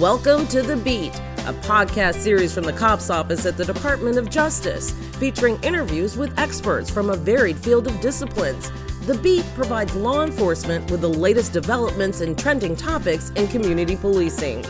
[0.00, 4.30] Welcome to The Beat, a podcast series from the COPS Office at the Department of
[4.30, 8.70] Justice, featuring interviews with experts from a varied field of disciplines.
[9.06, 14.64] The Beat provides law enforcement with the latest developments and trending topics in community policing.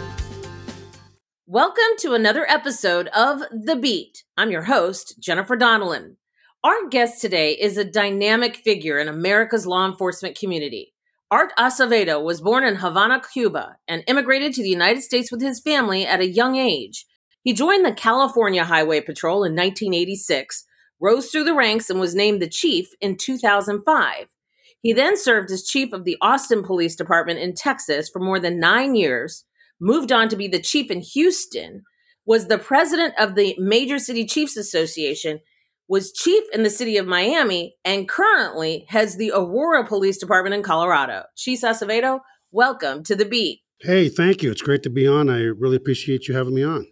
[1.47, 4.25] Welcome to another episode of The Beat.
[4.39, 6.17] I'm your host, Jennifer Donelan.
[6.65, 10.95] Our guest today is a dynamic figure in America's law enforcement community.
[11.31, 15.61] Art Acevedo was born in Havana, Cuba, and immigrated to the United States with his
[15.61, 17.05] family at a young age.
[17.43, 20.64] He joined the California Highway Patrol in 1986,
[20.99, 24.27] rose through the ranks, and was named the chief in 2005.
[24.81, 28.58] He then served as chief of the Austin Police Department in Texas for more than
[28.58, 29.45] nine years,
[29.79, 31.83] moved on to be the chief in Houston,
[32.25, 35.41] was the president of the Major City Chiefs Association,
[35.89, 40.62] was chief in the city of Miami and currently heads the Aurora Police Department in
[40.62, 41.25] Colorado.
[41.34, 42.20] Chief Acevedo,
[42.53, 43.62] welcome to the beat.
[43.81, 44.51] Hey, thank you.
[44.51, 45.31] It's great to be on.
[45.31, 46.87] I really appreciate you having me on.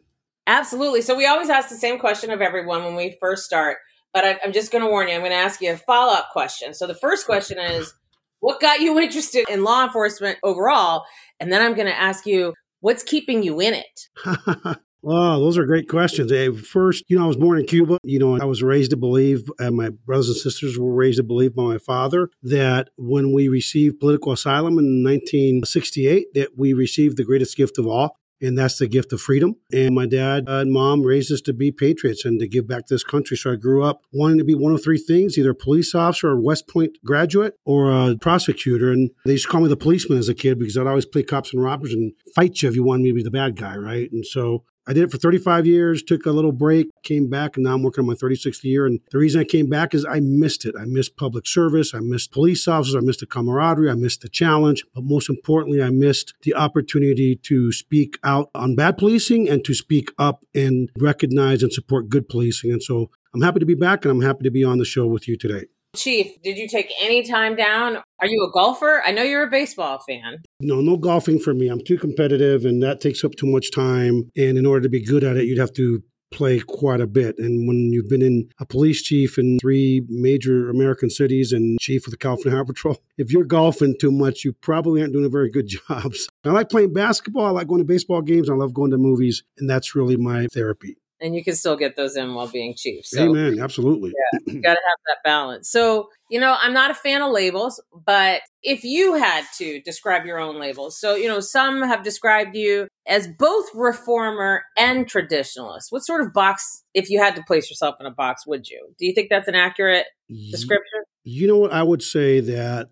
[0.47, 1.03] Absolutely.
[1.03, 3.79] So we always ask the same question of everyone when we first start,
[4.15, 5.15] but I, am just going to warn you.
[5.15, 6.73] I'm going to ask you a follow up question.
[6.73, 7.93] So the first question is,
[8.41, 11.05] what got you interested in law enforcement overall?
[11.39, 14.79] And then I'm going to ask you, what's keeping you in it?
[15.09, 16.33] Oh, those are great questions.
[16.67, 17.99] First, you know, I was born in Cuba.
[18.03, 21.23] You know, I was raised to believe, and my brothers and sisters were raised to
[21.23, 27.19] believe by my father that when we received political asylum in 1968, that we received
[27.19, 29.55] the greatest gift of all, and that's the gift of freedom.
[29.73, 32.95] And my dad and mom raised us to be patriots and to give back to
[32.95, 33.37] this country.
[33.37, 36.31] So I grew up wanting to be one of three things either a police officer,
[36.31, 38.91] or West Point graduate, or a prosecutor.
[38.91, 41.23] And they used to call me the policeman as a kid because I'd always play
[41.23, 43.77] cops and robbers and fight you if you wanted me to be the bad guy,
[43.77, 44.11] right?
[44.11, 47.65] And so I did it for 35 years, took a little break, came back, and
[47.65, 48.87] now I'm working on my 36th year.
[48.87, 50.75] And the reason I came back is I missed it.
[50.79, 51.93] I missed public service.
[51.93, 52.95] I missed police officers.
[52.95, 53.91] I missed the camaraderie.
[53.91, 54.85] I missed the challenge.
[54.95, 59.75] But most importantly, I missed the opportunity to speak out on bad policing and to
[59.75, 62.71] speak up and recognize and support good policing.
[62.71, 65.07] And so I'm happy to be back and I'm happy to be on the show
[65.07, 65.67] with you today.
[65.97, 67.97] Chief, did you take any time down?
[68.21, 69.03] Are you a golfer?
[69.05, 70.39] I know you're a baseball fan.
[70.61, 71.69] No, no golfing for me.
[71.69, 74.31] I'm too competitive and that takes up too much time.
[74.37, 77.37] And in order to be good at it, you'd have to play quite a bit.
[77.39, 82.07] And when you've been in a police chief in three major American cities and chief
[82.07, 85.31] of the California Highway Patrol, if you're golfing too much, you probably aren't doing a
[85.31, 86.15] very good job.
[86.15, 87.47] So I like playing basketball.
[87.47, 88.51] I like going to baseball games.
[88.51, 89.43] I love going to movies.
[89.59, 93.07] And that's really my therapy and you can still get those in while being chief.
[93.07, 93.59] So, Amen.
[93.61, 94.13] Absolutely.
[94.33, 95.71] Yeah, you got to have that balance.
[95.71, 100.27] So, you know, I'm not a fan of labels, but if you had to describe
[100.27, 105.87] your own labels, so, you know, some have described you as both reformer and traditionalist.
[105.91, 108.89] What sort of box, if you had to place yourself in a box, would you?
[108.99, 110.07] Do you think that's an accurate
[110.51, 111.03] description?
[111.25, 111.73] You know what?
[111.73, 112.91] I would say that,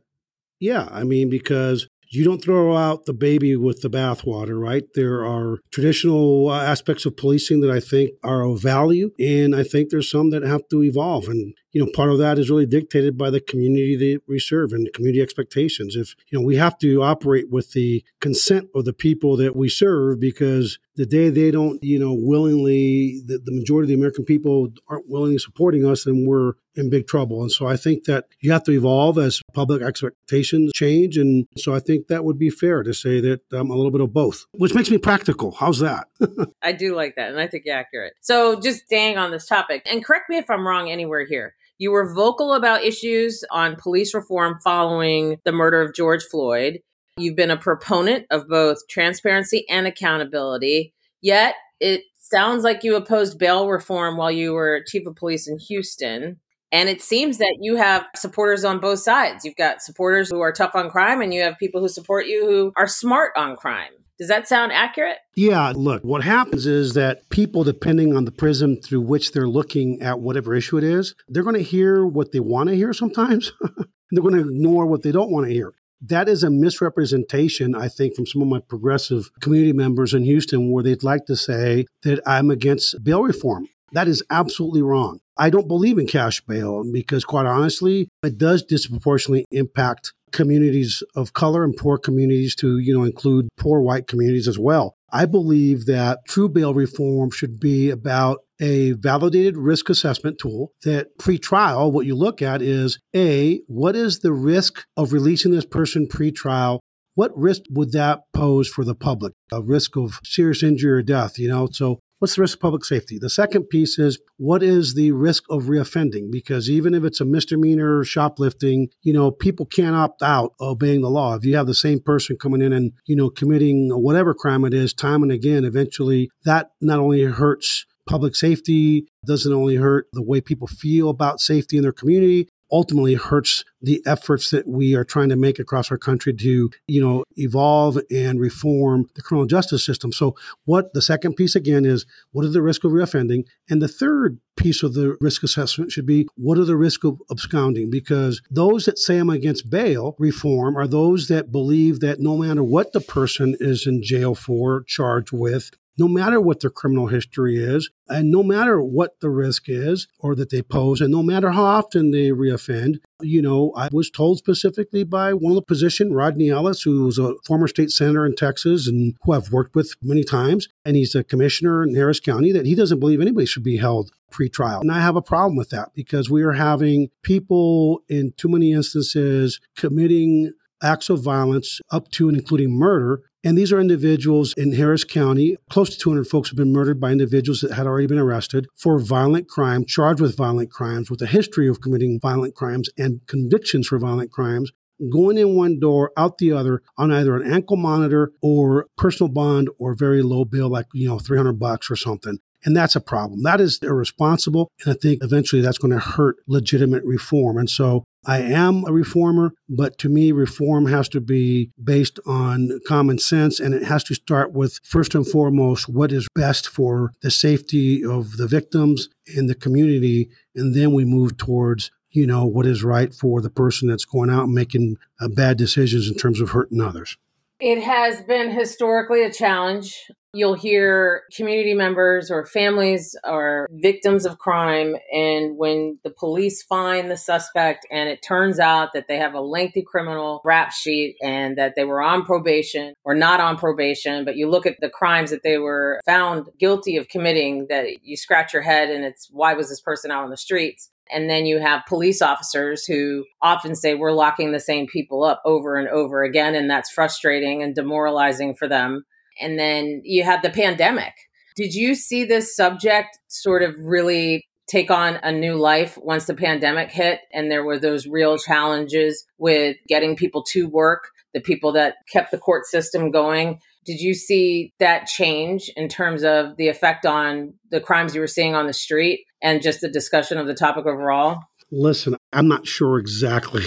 [0.61, 0.89] yeah.
[0.91, 4.85] I mean, because you don't throw out the baby with the bathwater, right?
[4.95, 9.65] There are traditional uh, aspects of policing that I think are of value, and I
[9.65, 11.29] think there's some that have to evolve.
[11.29, 14.73] And you know, part of that is really dictated by the community that we serve
[14.73, 15.97] and community expectations.
[15.97, 19.69] If you know, we have to operate with the consent of the people that we
[19.69, 24.25] serve because the day they don't, you know, willingly, the, the majority of the American
[24.25, 27.43] people aren't willingly supporting us, then we're in big trouble.
[27.43, 31.17] And so I think that you have to evolve as public expectations change.
[31.17, 34.01] And so I think that would be fair to say that I'm a little bit
[34.01, 35.53] of both, which makes me practical.
[35.53, 36.09] How's that?
[36.63, 37.31] I do like that.
[37.31, 38.15] And I think you're accurate.
[38.21, 41.55] So just staying on this topic, and correct me if I'm wrong anywhere here.
[41.79, 46.81] You were vocal about issues on police reform following the murder of George Floyd.
[47.17, 53.39] You've been a proponent of both transparency and accountability, yet it sounds like you opposed
[53.39, 56.41] bail reform while you were chief of police in Houston.
[56.75, 59.45] And it seems that you have supporters on both sides.
[59.45, 62.45] You've got supporters who are tough on crime, and you have people who support you
[62.45, 63.93] who are smart on crime.
[64.19, 65.19] Does that sound accurate?
[65.37, 70.03] Yeah, look, what happens is that people, depending on the prism through which they're looking
[70.03, 73.53] at whatever issue it is, they're going to hear what they want to hear sometimes.
[74.11, 75.73] they're going to ignore what they don't want to hear
[76.07, 80.71] that is a misrepresentation, I think, from some of my progressive community members in Houston,
[80.71, 83.69] where they'd like to say that I'm against bail reform.
[83.93, 85.21] That is absolutely wrong.
[85.37, 91.33] I don't believe in cash bail because, quite honestly, it does disproportionately impact communities of
[91.33, 94.95] color and poor communities to, you know, include poor white communities as well.
[95.13, 101.19] I believe that true bail reform should be about a validated risk assessment tool that
[101.19, 106.07] pre-trial what you look at is a what is the risk of releasing this person
[106.07, 106.81] pre-trial?
[107.15, 109.33] What risk would that pose for the public?
[109.53, 111.69] A risk of serious injury or death you know?
[111.73, 113.19] So what's the risk of public safety?
[113.21, 116.33] The second piece is what is the risk of reoffending?
[116.33, 121.11] Because even if it's a misdemeanor shoplifting, you know, people can't opt out obeying the
[121.11, 121.35] law.
[121.35, 124.73] If you have the same person coming in and, you know, committing whatever crime it
[124.73, 130.23] is time and again, eventually that not only hurts public safety, doesn't only hurt the
[130.23, 135.05] way people feel about safety in their community, ultimately hurts the efforts that we are
[135.05, 139.87] trying to make across our country to, you know, evolve and reform the criminal justice
[139.87, 140.11] system.
[140.11, 140.35] So
[140.65, 143.45] what the second piece again is what is the risk of reoffending?
[143.71, 147.21] And the third piece of the risk assessment should be what are the risk of
[147.31, 147.91] absconding?
[147.91, 152.65] Because those that say I'm against bail reform are those that believe that no matter
[152.65, 157.57] what the person is in jail for, charged with, no matter what their criminal history
[157.57, 161.51] is, and no matter what the risk is or that they pose, and no matter
[161.53, 162.99] how often they reoffend.
[163.23, 167.19] You know, I was told specifically by one of the position, Rodney Ellis, who was
[167.19, 171.15] a former state senator in Texas and who I've worked with many times, and he's
[171.15, 174.81] a commissioner in Harris County, that he doesn't believe anybody should be held pre-trial.
[174.81, 178.73] And I have a problem with that because we are having people in too many
[178.73, 180.53] instances committing
[180.83, 185.57] acts of violence up to and including murder and these are individuals in Harris County.
[185.69, 188.99] Close to 200 folks have been murdered by individuals that had already been arrested for
[188.99, 193.87] violent crime, charged with violent crimes, with a history of committing violent crimes and convictions
[193.87, 194.73] for violent crimes.
[195.13, 199.69] Going in one door, out the other on either an ankle monitor or personal bond
[199.79, 202.39] or very low bill, like, you know, 300 bucks or something.
[202.65, 203.43] And that's a problem.
[203.43, 204.71] That is irresponsible.
[204.85, 207.59] And I think eventually that's going to hurt legitimate reform.
[207.59, 212.81] And so I am a reformer, but to me, reform has to be based on
[212.87, 217.13] common sense and it has to start with, first and foremost, what is best for
[217.23, 220.31] the safety of the victims and the community.
[220.55, 224.31] And then we move towards, you know, what is right for the person that's going
[224.31, 227.17] out and making uh, bad decisions in terms of hurting others.
[227.61, 230.11] It has been historically a challenge.
[230.35, 234.97] You'll hear community members or families or victims of crime.
[235.13, 239.41] And when the police find the suspect and it turns out that they have a
[239.41, 244.37] lengthy criminal rap sheet and that they were on probation or not on probation, but
[244.37, 248.53] you look at the crimes that they were found guilty of committing, that you scratch
[248.53, 250.91] your head and it's why was this person out on the streets?
[251.13, 255.43] And then you have police officers who often say, We're locking the same people up
[255.45, 256.55] over and over again.
[256.55, 259.05] And that's frustrating and demoralizing for them.
[259.41, 261.13] And then you had the pandemic.
[261.57, 266.35] Did you see this subject sort of really take on a new life once the
[266.35, 271.73] pandemic hit and there were those real challenges with getting people to work, the people
[271.73, 273.61] that kept the court system going?
[273.85, 278.27] Did you see that change in terms of the effect on the crimes you were
[278.27, 281.41] seeing on the street and just the discussion of the topic overall?
[281.71, 283.65] Listen, I'm not sure exactly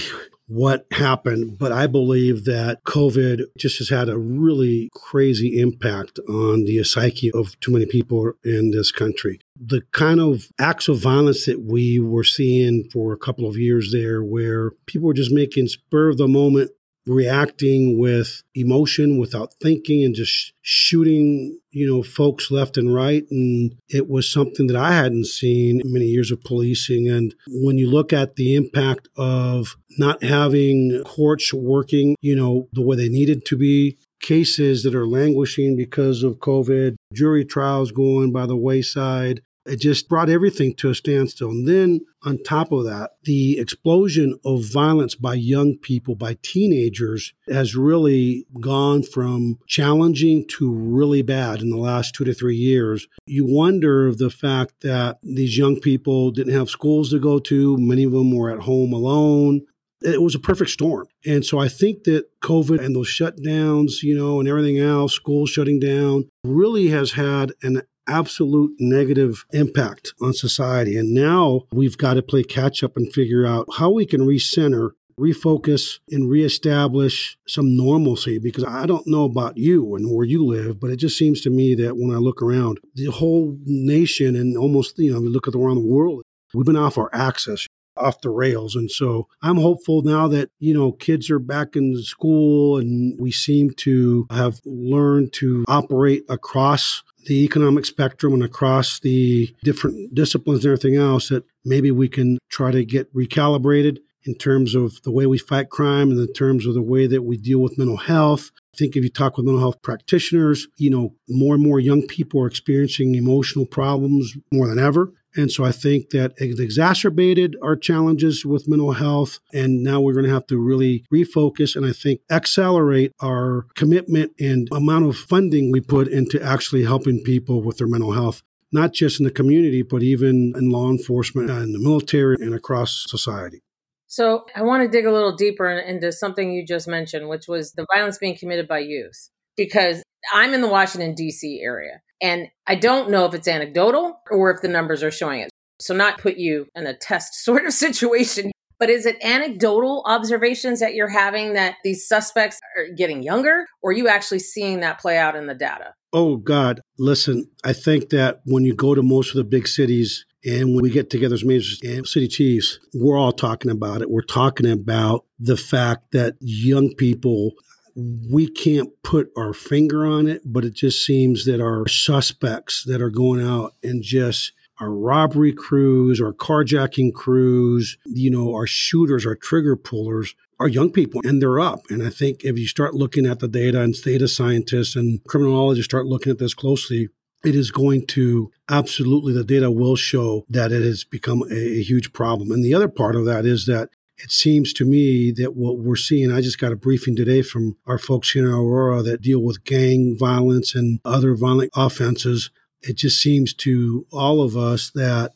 [0.47, 6.63] what happened, but I believe that COVID just has had a really crazy impact on
[6.63, 9.39] the psyche of too many people in this country.
[9.59, 13.91] The kind of acts of violence that we were seeing for a couple of years
[13.91, 16.71] there, where people were just making spur of the moment
[17.07, 23.25] reacting with emotion without thinking and just shooting, you know, folks left and right.
[23.31, 27.09] And it was something that I hadn't seen in many years of policing.
[27.09, 32.81] And when you look at the impact of not having courts working, you know, the
[32.81, 38.31] way they needed to be, cases that are languishing because of COVID, jury trials going
[38.31, 41.49] by the wayside, it just brought everything to a standstill.
[41.49, 47.33] And then on top of that, the explosion of violence by young people, by teenagers,
[47.47, 53.07] has really gone from challenging to really bad in the last two to three years.
[53.25, 58.03] You wonder the fact that these young people didn't have schools to go to, many
[58.03, 59.61] of them were at home alone.
[60.01, 61.07] It was a perfect storm.
[61.25, 65.49] And so I think that COVID and those shutdowns, you know, and everything else, schools
[65.49, 70.97] shutting down, really has had an absolute negative impact on society.
[70.97, 74.91] And now we've got to play catch up and figure out how we can recenter,
[75.19, 78.39] refocus, and reestablish some normalcy.
[78.39, 81.49] Because I don't know about you and where you live, but it just seems to
[81.49, 85.47] me that when I look around, the whole nation and almost, you know, we look
[85.47, 86.23] at around the world,
[86.53, 88.75] we've been off our axis off the rails.
[88.75, 93.31] And so I'm hopeful now that, you know, kids are back in school and we
[93.31, 100.63] seem to have learned to operate across the economic spectrum and across the different disciplines
[100.63, 105.11] and everything else that maybe we can try to get recalibrated in terms of the
[105.11, 107.97] way we fight crime and in terms of the way that we deal with mental
[107.97, 108.51] health.
[108.73, 112.05] I think if you talk with mental health practitioners, you know, more and more young
[112.05, 115.13] people are experiencing emotional problems more than ever.
[115.37, 119.39] And so I think that it exacerbated our challenges with mental health.
[119.53, 124.31] And now we're going to have to really refocus and I think accelerate our commitment
[124.39, 128.41] and amount of funding we put into actually helping people with their mental health.
[128.71, 133.05] not just in the community, but even in law enforcement and the military and across
[133.07, 133.61] society.
[134.07, 137.73] So I want to dig a little deeper into something you just mentioned, which was
[137.73, 139.29] the violence being committed by youth.
[139.55, 140.03] Because
[140.33, 141.61] I'm in the Washington, D.C.
[141.61, 145.49] area, and I don't know if it's anecdotal or if the numbers are showing it.
[145.79, 150.79] So, not put you in a test sort of situation, but is it anecdotal observations
[150.79, 154.99] that you're having that these suspects are getting younger, or are you actually seeing that
[154.99, 155.93] play out in the data?
[156.13, 156.81] Oh, God.
[156.97, 160.81] Listen, I think that when you go to most of the big cities, and when
[160.81, 164.09] we get together as mayors and city chiefs, we're all talking about it.
[164.09, 167.51] We're talking about the fact that young people,
[167.97, 173.01] we can't put our finger on it, but it just seems that our suspects that
[173.01, 179.25] are going out and just our robbery crews, our carjacking crews, you know, our shooters,
[179.25, 181.81] our trigger pullers are young people and they're up.
[181.89, 185.85] And I think if you start looking at the data and data scientists and criminologists
[185.85, 187.09] start looking at this closely,
[187.43, 191.81] it is going to absolutely, the data will show that it has become a, a
[191.81, 192.51] huge problem.
[192.51, 195.95] And the other part of that is that it seems to me that what we're
[195.95, 199.39] seeing, I just got a briefing today from our folks here in Aurora that deal
[199.39, 202.49] with gang violence and other violent offenses.
[202.81, 205.33] It just seems to all of us that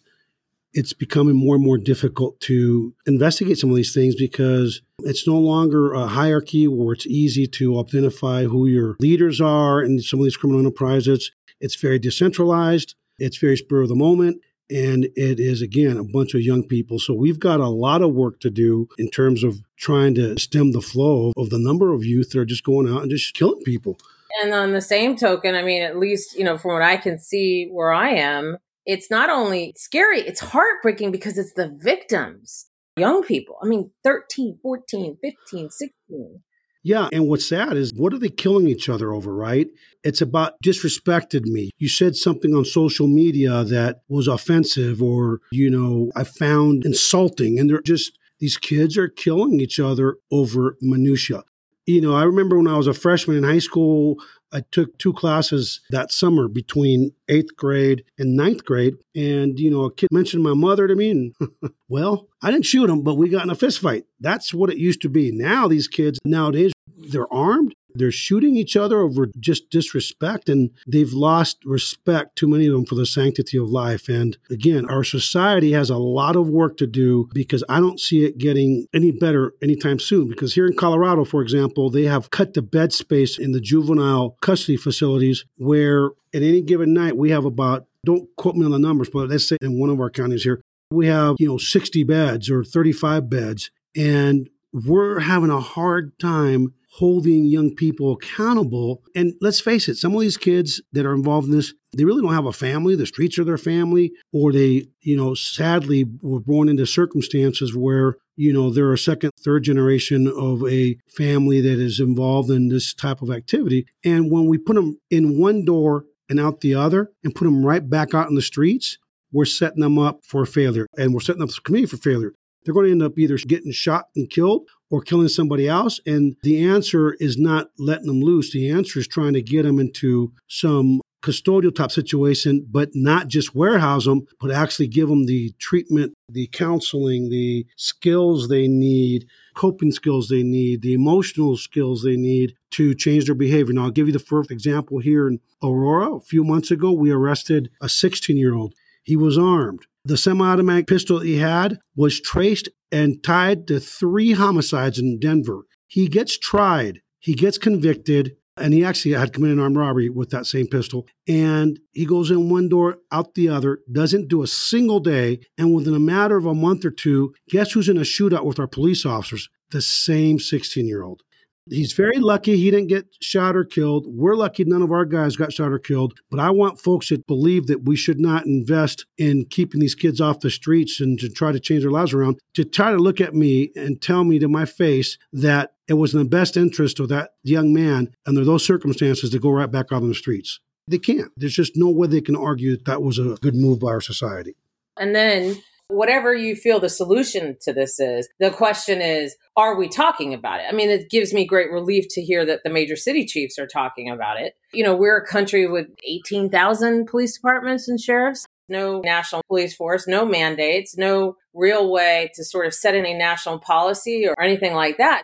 [0.73, 5.37] it's becoming more and more difficult to investigate some of these things because it's no
[5.37, 10.23] longer a hierarchy where it's easy to identify who your leaders are in some of
[10.23, 11.31] these criminal enterprises.
[11.59, 14.41] It's very decentralized, it's very spur of the moment.
[14.71, 16.97] And it is, again, a bunch of young people.
[16.97, 20.71] So we've got a lot of work to do in terms of trying to stem
[20.71, 23.61] the flow of the number of youth that are just going out and just killing
[23.65, 23.97] people.
[24.41, 27.19] And on the same token, I mean, at least, you know, from what I can
[27.19, 33.23] see where I am, it's not only scary, it's heartbreaking because it's the victims, young
[33.23, 33.57] people.
[33.61, 36.41] I mean, 13, 14, 15, 16.
[36.83, 37.09] Yeah.
[37.11, 39.67] And what's sad is what are they killing each other over, right?
[40.03, 41.71] It's about disrespected me.
[41.77, 47.59] You said something on social media that was offensive or, you know, I found insulting.
[47.59, 51.43] And they're just, these kids are killing each other over minutia.
[51.91, 54.15] You know, I remember when I was a freshman in high school,
[54.53, 58.95] I took two classes that summer between eighth grade and ninth grade.
[59.13, 61.09] And, you know, a kid mentioned my mother to me.
[61.11, 61.35] And,
[61.89, 64.05] well, I didn't shoot him, but we got in a fist fight.
[64.21, 65.33] That's what it used to be.
[65.33, 67.73] Now, these kids nowadays, they're armed.
[67.95, 72.85] They're shooting each other over just disrespect, and they've lost respect, too many of them,
[72.85, 74.09] for the sanctity of life.
[74.09, 78.25] And again, our society has a lot of work to do because I don't see
[78.25, 80.27] it getting any better anytime soon.
[80.27, 84.37] Because here in Colorado, for example, they have cut the bed space in the juvenile
[84.41, 88.79] custody facilities where at any given night we have about don't quote me on the
[88.79, 92.03] numbers, but let's say in one of our counties here, we have, you know, 60
[92.03, 93.69] beds or 35 beds.
[93.95, 99.01] And we're having a hard time holding young people accountable.
[99.15, 102.21] And let's face it, some of these kids that are involved in this, they really
[102.21, 102.95] don't have a family.
[102.95, 108.17] The streets are their family, or they, you know, sadly were born into circumstances where,
[108.35, 112.93] you know, they're a second, third generation of a family that is involved in this
[112.93, 113.85] type of activity.
[114.03, 117.65] And when we put them in one door and out the other and put them
[117.65, 118.97] right back out in the streets,
[119.31, 122.33] we're setting them up for failure and we're setting up the community for failure.
[122.63, 125.99] They're going to end up either getting shot and killed or killing somebody else.
[126.05, 128.51] And the answer is not letting them loose.
[128.51, 133.55] The answer is trying to get them into some custodial type situation, but not just
[133.55, 139.91] warehouse them, but actually give them the treatment, the counseling, the skills they need, coping
[139.91, 143.73] skills they need, the emotional skills they need to change their behavior.
[143.73, 146.15] Now, I'll give you the first example here in Aurora.
[146.15, 148.73] A few months ago, we arrested a 16 year old.
[149.03, 149.85] He was armed.
[150.03, 155.65] The semi automatic pistol he had was traced and tied to three homicides in Denver.
[155.87, 160.29] He gets tried, he gets convicted, and he actually had committed an armed robbery with
[160.31, 161.07] that same pistol.
[161.27, 165.39] And he goes in one door, out the other, doesn't do a single day.
[165.57, 168.59] And within a matter of a month or two, guess who's in a shootout with
[168.59, 169.49] our police officers?
[169.71, 171.21] The same 16 year old.
[171.69, 174.05] He's very lucky he didn't get shot or killed.
[174.07, 176.19] We're lucky none of our guys got shot or killed.
[176.29, 180.19] But I want folks to believe that we should not invest in keeping these kids
[180.19, 183.21] off the streets and to try to change their lives around, to try to look
[183.21, 186.99] at me and tell me to my face that it was in the best interest
[186.99, 190.59] of that young man under those circumstances to go right back out on the streets.
[190.87, 191.31] They can't.
[191.37, 194.01] There's just no way they can argue that that was a good move by our
[194.01, 194.55] society.
[194.97, 195.61] And then
[195.91, 200.59] whatever you feel the solution to this is, the question is, are we talking about
[200.59, 200.65] it?
[200.69, 203.67] I mean, it gives me great relief to hear that the major city chiefs are
[203.67, 204.53] talking about it.
[204.73, 210.07] You know, we're a country with 18,000 police departments and sheriffs, no national police force,
[210.07, 214.97] no mandates, no real way to sort of set any national policy or anything like
[214.97, 215.23] that.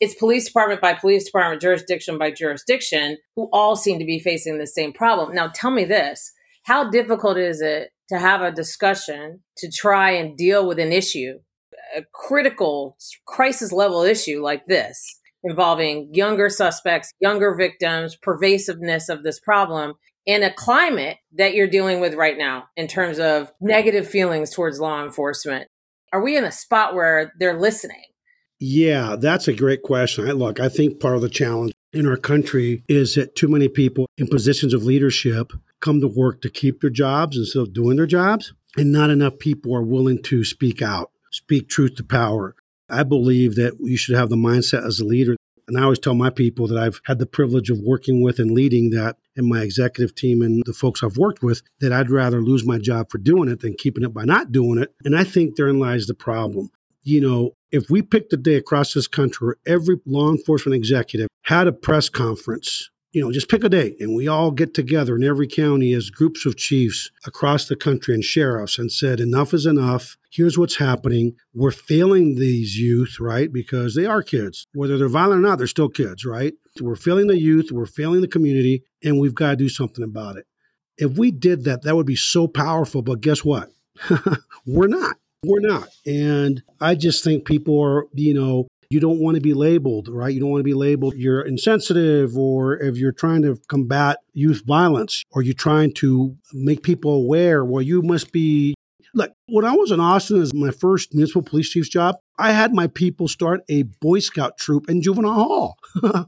[0.00, 4.58] It's police department by police department, jurisdiction by jurisdiction, who all seem to be facing
[4.58, 5.34] the same problem.
[5.34, 6.32] Now, tell me this
[6.64, 11.38] How difficult is it to have a discussion to try and deal with an issue,
[11.96, 12.96] a critical
[13.26, 19.94] crisis level issue like this, involving younger suspects, younger victims, pervasiveness of this problem
[20.28, 24.78] in a climate that you're dealing with right now in terms of negative feelings towards
[24.78, 25.68] law enforcement?
[26.12, 28.04] Are we in a spot where they're listening?
[28.60, 30.28] Yeah, that's a great question.
[30.28, 33.68] I, look, I think part of the challenge in our country is that too many
[33.68, 37.96] people in positions of leadership come to work to keep their jobs instead of doing
[37.96, 42.54] their jobs, and not enough people are willing to speak out, speak truth to power.
[42.88, 45.36] I believe that you should have the mindset as a leader.
[45.66, 48.52] And I always tell my people that I've had the privilege of working with and
[48.52, 52.40] leading that in my executive team and the folks I've worked with that I'd rather
[52.40, 54.94] lose my job for doing it than keeping it by not doing it.
[55.04, 56.70] And I think therein lies the problem.
[57.02, 61.28] You know, if we picked a day across this country where every law enforcement executive
[61.42, 65.16] had a press conference you know, just pick a date and we all get together
[65.16, 69.54] in every county as groups of chiefs across the country and sheriffs and said, enough
[69.54, 70.16] is enough.
[70.30, 71.34] Here's what's happening.
[71.54, 73.50] We're failing these youth, right?
[73.50, 74.66] Because they are kids.
[74.74, 76.52] Whether they're violent or not, they're still kids, right?
[76.80, 80.36] We're failing the youth, we're failing the community, and we've got to do something about
[80.36, 80.46] it.
[80.98, 83.02] If we did that, that would be so powerful.
[83.02, 83.70] But guess what?
[84.66, 85.16] we're not.
[85.44, 85.88] We're not.
[86.04, 90.32] And I just think people are, you know, you don't want to be labeled, right?
[90.32, 94.62] You don't want to be labeled you're insensitive or if you're trying to combat youth
[94.66, 98.74] violence or you're trying to make people aware, well, you must be.
[99.14, 102.74] Look, when I was in Austin as my first municipal police chief's job, I had
[102.74, 105.78] my people start a Boy Scout troop in juvenile hall.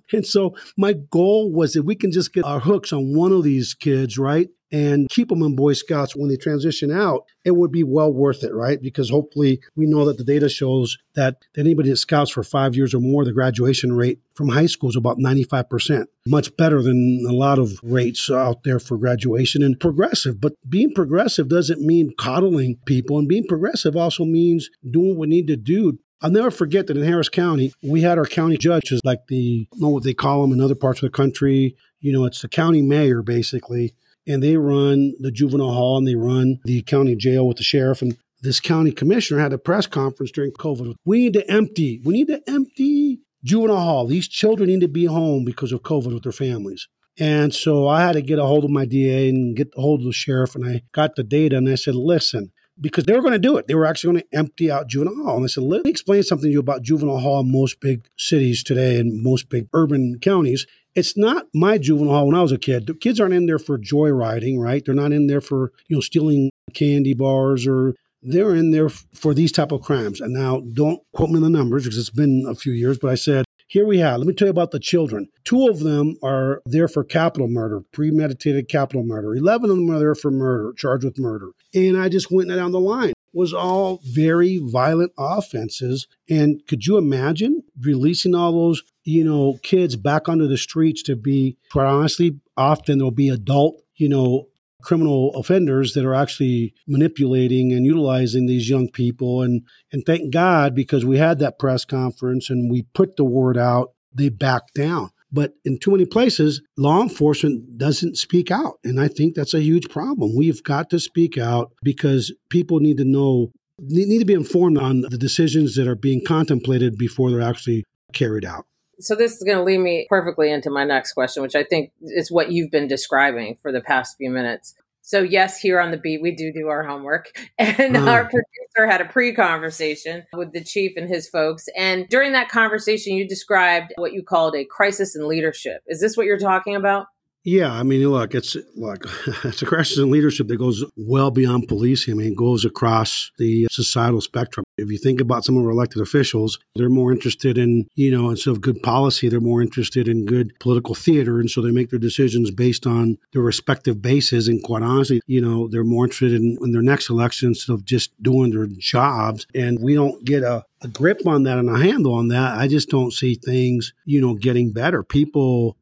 [0.13, 3.45] and so my goal was that we can just get our hooks on one of
[3.45, 4.49] these kids, right?
[4.73, 8.45] And keep them in Boy Scouts when they transition out, it would be well worth
[8.45, 8.81] it, right?
[8.81, 12.95] Because hopefully we know that the data shows that anybody that scouts for five years
[12.95, 17.33] or more, the graduation rate from high school is about 95%, much better than a
[17.33, 20.41] lot of rates out there for graduation and progressive.
[20.41, 25.27] But being progressive doesn't mean coddling people, and being progressive also means doing what we
[25.29, 29.01] need to do I'll never forget that in Harris County, we had our county judges,
[29.05, 31.77] like the, I know what they call them in other parts of the country.
[32.01, 33.95] You know, it's the county mayor, basically
[34.27, 38.03] and they run the juvenile hall and they run the county jail with the sheriff.
[38.03, 40.95] And this county commissioner had a press conference during COVID.
[41.05, 44.07] We need to empty, we need to empty juvenile hall.
[44.07, 46.89] These children need to be home because of COVID with their families.
[47.19, 50.01] And so I had to get a hold of my DA and get a hold
[50.01, 53.21] of the sheriff, and I got the data and I said, listen, because they were
[53.21, 53.67] going to do it.
[53.67, 55.37] They were actually going to empty out juvenile hall.
[55.37, 58.07] And I said, let me explain something to you about juvenile hall in most big
[58.17, 60.67] cities today and most big urban counties.
[60.95, 62.87] It's not my juvenile hall when I was a kid.
[62.87, 64.85] The kids aren't in there for joyriding, right?
[64.85, 69.33] They're not in there for, you know, stealing candy bars or they're in there for
[69.33, 70.21] these type of crimes.
[70.21, 73.11] And now don't quote me on the numbers because it's been a few years, but
[73.11, 75.29] I said, here we have, let me tell you about the children.
[75.45, 79.33] Two of them are there for capital murder, premeditated capital murder.
[79.33, 81.51] 11 of them are there for murder, charged with murder.
[81.73, 86.07] And I just went down the line was all very violent offenses.
[86.29, 91.17] And could you imagine releasing all those, you know, kids back onto the streets to
[91.17, 94.47] be, quite honestly, often there'll be adult, you know,
[94.83, 99.43] criminal offenders that are actually manipulating and utilizing these young people.
[99.43, 103.59] And and thank God because we had that press conference and we put the word
[103.59, 105.11] out, they backed down.
[105.33, 108.79] But in too many places, law enforcement doesn't speak out.
[108.83, 110.35] And I think that's a huge problem.
[110.37, 115.03] We've got to speak out because people need to know, need to be informed on
[115.03, 118.67] the decisions that are being contemplated before they're actually carried out.
[119.01, 121.93] So this is going to lead me perfectly into my next question, which I think
[122.03, 124.75] is what you've been describing for the past few minutes.
[125.03, 127.33] So yes, here on the beat, we do do our homework.
[127.59, 128.09] And uh.
[128.09, 131.69] our producer had a pre-conversation with the chief and his folks.
[131.77, 135.83] And during that conversation, you described what you called a crisis in leadership.
[135.87, 137.07] Is this what you're talking about?
[137.43, 139.03] Yeah, I mean, look, it's like
[139.45, 142.15] it's a crisis in leadership that goes well beyond policing.
[142.15, 144.65] I mean, it goes across the uh, societal spectrum.
[144.77, 148.31] If you think about some of our elected officials, they're more interested in, you know,
[148.31, 151.41] instead of good policy, they're more interested in good political theater.
[151.41, 154.47] And so they make their decisions based on their respective bases.
[154.47, 157.85] And quite honestly, you know, they're more interested in, in their next election instead of
[157.85, 159.47] just doing their jobs.
[159.55, 162.59] And we don't get a, a grip on that and a handle on that.
[162.59, 165.03] I just don't see things, you know, getting better.
[165.03, 165.77] People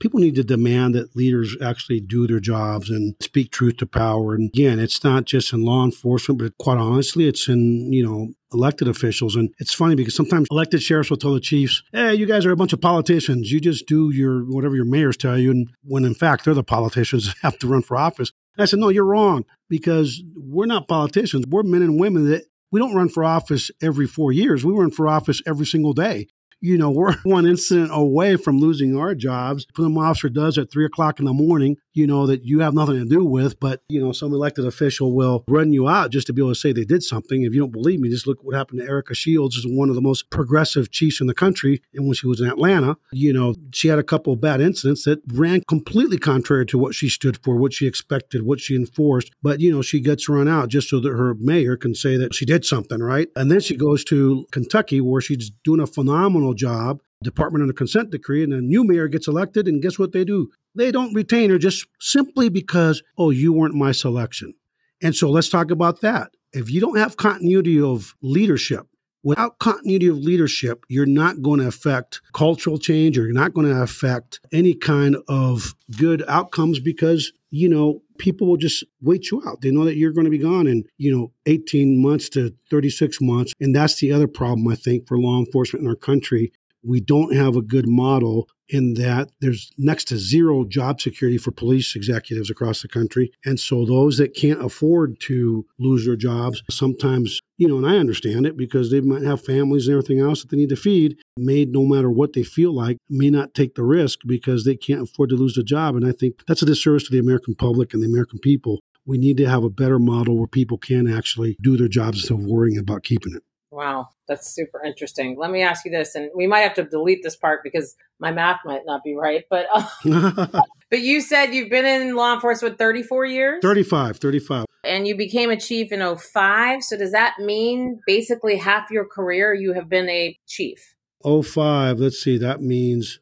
[0.00, 4.34] people need to demand that leaders actually do their jobs and speak truth to power.
[4.34, 8.34] And again, it's not just in law enforcement, but quite honestly, it's in, you know,
[8.52, 9.36] elected officials.
[9.36, 12.52] And it's funny because sometimes elected sheriffs will tell the chiefs, hey, you guys are
[12.52, 13.52] a bunch of politicians.
[13.52, 15.50] You just do your whatever your mayors tell you.
[15.50, 18.32] And when in fact they're the politicians that have to run for office.
[18.56, 21.46] And I said, no, you're wrong because we're not politicians.
[21.46, 24.64] We're men and women that we don't run for office every four years.
[24.64, 26.28] We run for office every single day
[26.60, 29.66] you know, we're one incident away from losing our jobs.
[29.66, 32.94] The officer does at three o'clock in the morning, you know, that you have nothing
[32.94, 36.32] to do with, but, you know, some elected official will run you out just to
[36.32, 37.42] be able to say they did something.
[37.42, 39.96] If you don't believe me, just look what happened to Erika Shields, is one of
[39.96, 41.82] the most progressive chiefs in the country.
[41.92, 45.02] And when she was in Atlanta, you know, she had a couple of bad incidents
[45.04, 49.32] that ran completely contrary to what she stood for, what she expected, what she enforced.
[49.42, 52.32] But, you know, she gets run out just so that her mayor can say that
[52.32, 53.26] she did something, right?
[53.34, 58.10] And then she goes to Kentucky where she's doing a phenomenal job department under consent
[58.10, 60.50] decree, and a new mayor gets elected, and guess what they do?
[60.78, 64.54] They don't retain her just simply because, oh, you weren't my selection.
[65.02, 66.30] And so let's talk about that.
[66.52, 68.86] If you don't have continuity of leadership,
[69.22, 73.66] without continuity of leadership, you're not going to affect cultural change or you're not going
[73.66, 79.42] to affect any kind of good outcomes because, you know, people will just wait you
[79.46, 79.60] out.
[79.60, 83.20] They know that you're going to be gone in, you know, 18 months to 36
[83.20, 83.52] months.
[83.60, 87.34] And that's the other problem, I think, for law enforcement in our country we don't
[87.34, 92.50] have a good model in that there's next to zero job security for police executives
[92.50, 93.32] across the country.
[93.44, 97.96] And so those that can't afford to lose their jobs, sometimes, you know, and I
[97.96, 101.18] understand it because they might have families and everything else that they need to feed,
[101.36, 105.02] made no matter what they feel like, may not take the risk because they can't
[105.02, 105.96] afford to lose the job.
[105.96, 108.80] And I think that's a disservice to the American public and the American people.
[109.06, 112.34] We need to have a better model where people can actually do their jobs instead
[112.34, 113.42] of worrying about keeping it.
[113.70, 115.36] Wow, that's super interesting.
[115.38, 118.32] Let me ask you this, and we might have to delete this part because my
[118.32, 119.44] math might not be right.
[119.50, 120.46] But uh,
[120.90, 123.58] but you said you've been in law enforcement 34 years?
[123.62, 124.64] 35, 35.
[124.84, 126.82] And you became a chief in 05.
[126.82, 130.94] So does that mean basically half your career you have been a chief?
[131.24, 133.18] 05, let's see, that means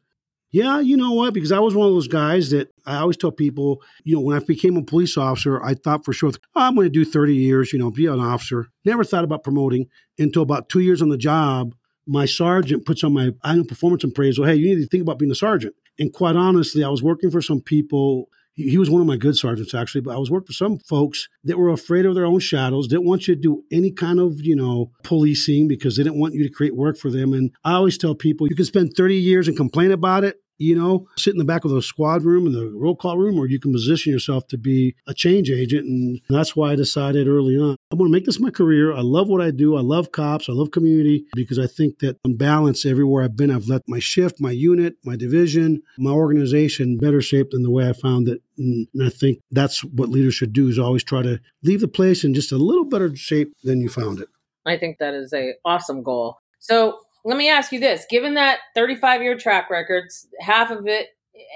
[0.57, 1.35] yeah, you know what?
[1.35, 4.35] Because I was one of those guys that I always tell people, you know, when
[4.35, 7.35] I became a police officer, I thought for sure, oh, I'm going to do 30
[7.35, 8.65] years, you know, be an officer.
[8.83, 9.85] Never thought about promoting
[10.17, 11.75] until about two years on the job.
[12.07, 15.31] My sergeant puts on my annual performance appraisal, hey, you need to think about being
[15.31, 15.75] a sergeant.
[15.99, 18.27] And quite honestly, I was working for some people.
[18.55, 21.29] He was one of my good sergeants, actually, but I was working for some folks
[21.43, 24.41] that were afraid of their own shadows, didn't want you to do any kind of,
[24.41, 27.33] you know, policing because they didn't want you to create work for them.
[27.33, 30.75] And I always tell people you can spend 30 years and complain about it, you
[30.75, 33.47] know, sit in the back of the squad room in the roll call room, or
[33.47, 35.85] you can position yourself to be a change agent.
[35.85, 38.93] And that's why I decided early on, I'm going to make this my career.
[38.93, 39.77] I love what I do.
[39.77, 40.49] I love cops.
[40.49, 43.99] I love community because I think that on balance, everywhere I've been, I've left my
[43.99, 48.41] shift, my unit, my division, my organization better shape than the way I found it.
[48.57, 52.23] And I think that's what leaders should do is always try to leave the place
[52.23, 54.29] in just a little better shape than you found it.
[54.65, 56.37] I think that is a awesome goal.
[56.59, 61.07] So let me ask you this given that 35 year track records, half of it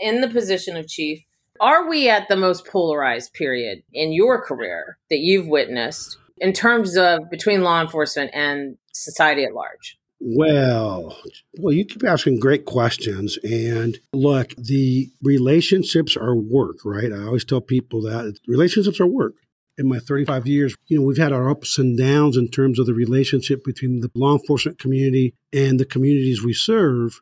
[0.02, 1.24] in the position of chief,
[1.62, 6.98] are we at the most polarized period in your career that you've witnessed in terms
[6.98, 9.98] of between law enforcement and society at large?
[10.20, 11.18] Well,
[11.58, 13.40] well, you keep asking great questions.
[13.42, 17.12] And look, the relationships are work, right?
[17.14, 19.36] I always tell people that relationships are work
[19.82, 22.86] in my 35 years, you know, we've had our ups and downs in terms of
[22.86, 27.20] the relationship between the law enforcement community and the communities we serve.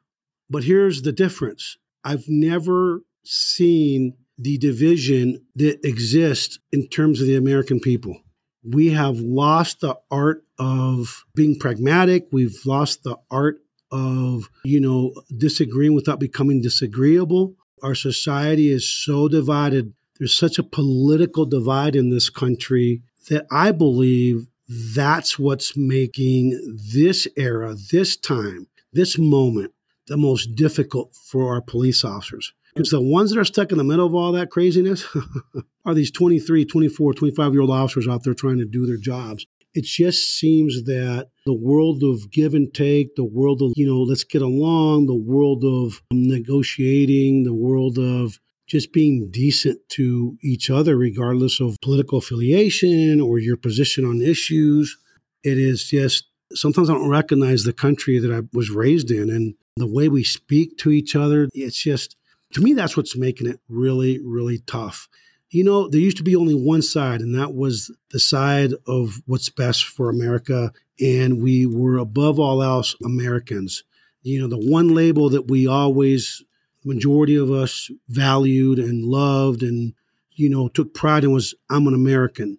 [0.50, 7.36] But here's the difference I've never seen the division that exists in terms of the
[7.36, 8.22] American people.
[8.64, 12.28] We have lost the art of being pragmatic.
[12.32, 13.60] We've lost the art
[13.92, 17.56] of, you know, disagreeing without becoming disagreeable.
[17.82, 23.72] Our society is so divided there's such a political divide in this country that I
[23.72, 29.74] believe that's what's making this era, this time, this moment,
[30.08, 32.54] the most difficult for our police officers.
[32.76, 35.06] Because the ones that are stuck in the middle of all that craziness
[35.86, 39.46] are these 23, 24, 25 year old officers out there trying to do their jobs.
[39.74, 44.02] It just seems that the world of give and take, the world of, you know,
[44.02, 50.70] let's get along, the world of negotiating, the world of just being decent to each
[50.70, 54.98] other, regardless of political affiliation or your position on issues.
[55.44, 59.56] It is just sometimes I don't recognize the country that I was raised in and
[59.76, 61.50] the way we speak to each other.
[61.54, 62.16] It's just,
[62.54, 65.08] to me, that's what's making it really, really tough.
[65.52, 69.22] You know, there used to be only one side, and that was the side of
[69.26, 70.72] what's best for America.
[71.02, 73.84] And we were above all else Americans.
[74.22, 76.44] You know, the one label that we always
[76.86, 79.94] majority of us valued and loved and
[80.32, 82.58] you know took pride in was I'm an American.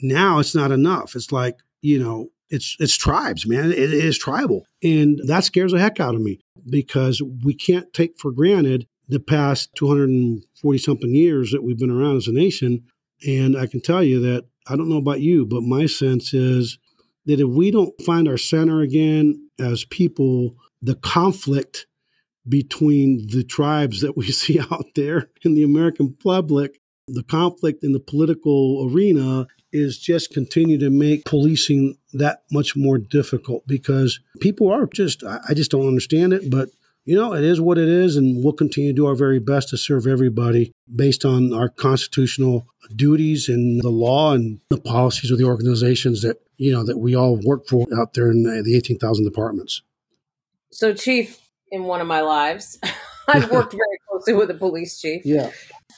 [0.00, 1.14] Now it's not enough.
[1.16, 3.72] It's like you know it's it's tribes, man.
[3.72, 7.92] It, it is tribal, and that scares the heck out of me because we can't
[7.92, 12.84] take for granted the past 240 something years that we've been around as a nation.
[13.26, 16.78] And I can tell you that I don't know about you, but my sense is
[17.24, 21.86] that if we don't find our center again as people, the conflict
[22.48, 26.80] between the tribes that we see out there in the American public.
[27.06, 32.98] The conflict in the political arena is just continue to make policing that much more
[32.98, 36.68] difficult because people are just, I just don't understand it, but
[37.08, 39.70] you know, it is what it is, and we'll continue to do our very best
[39.70, 45.38] to serve everybody based on our constitutional duties and the law and the policies of
[45.38, 49.24] the organizations that, you know, that we all work for out there in the 18,000
[49.24, 49.80] departments.
[50.70, 52.78] So, Chief, in one of my lives,
[53.28, 55.24] I've worked very closely with a police chief.
[55.24, 55.50] Yeah.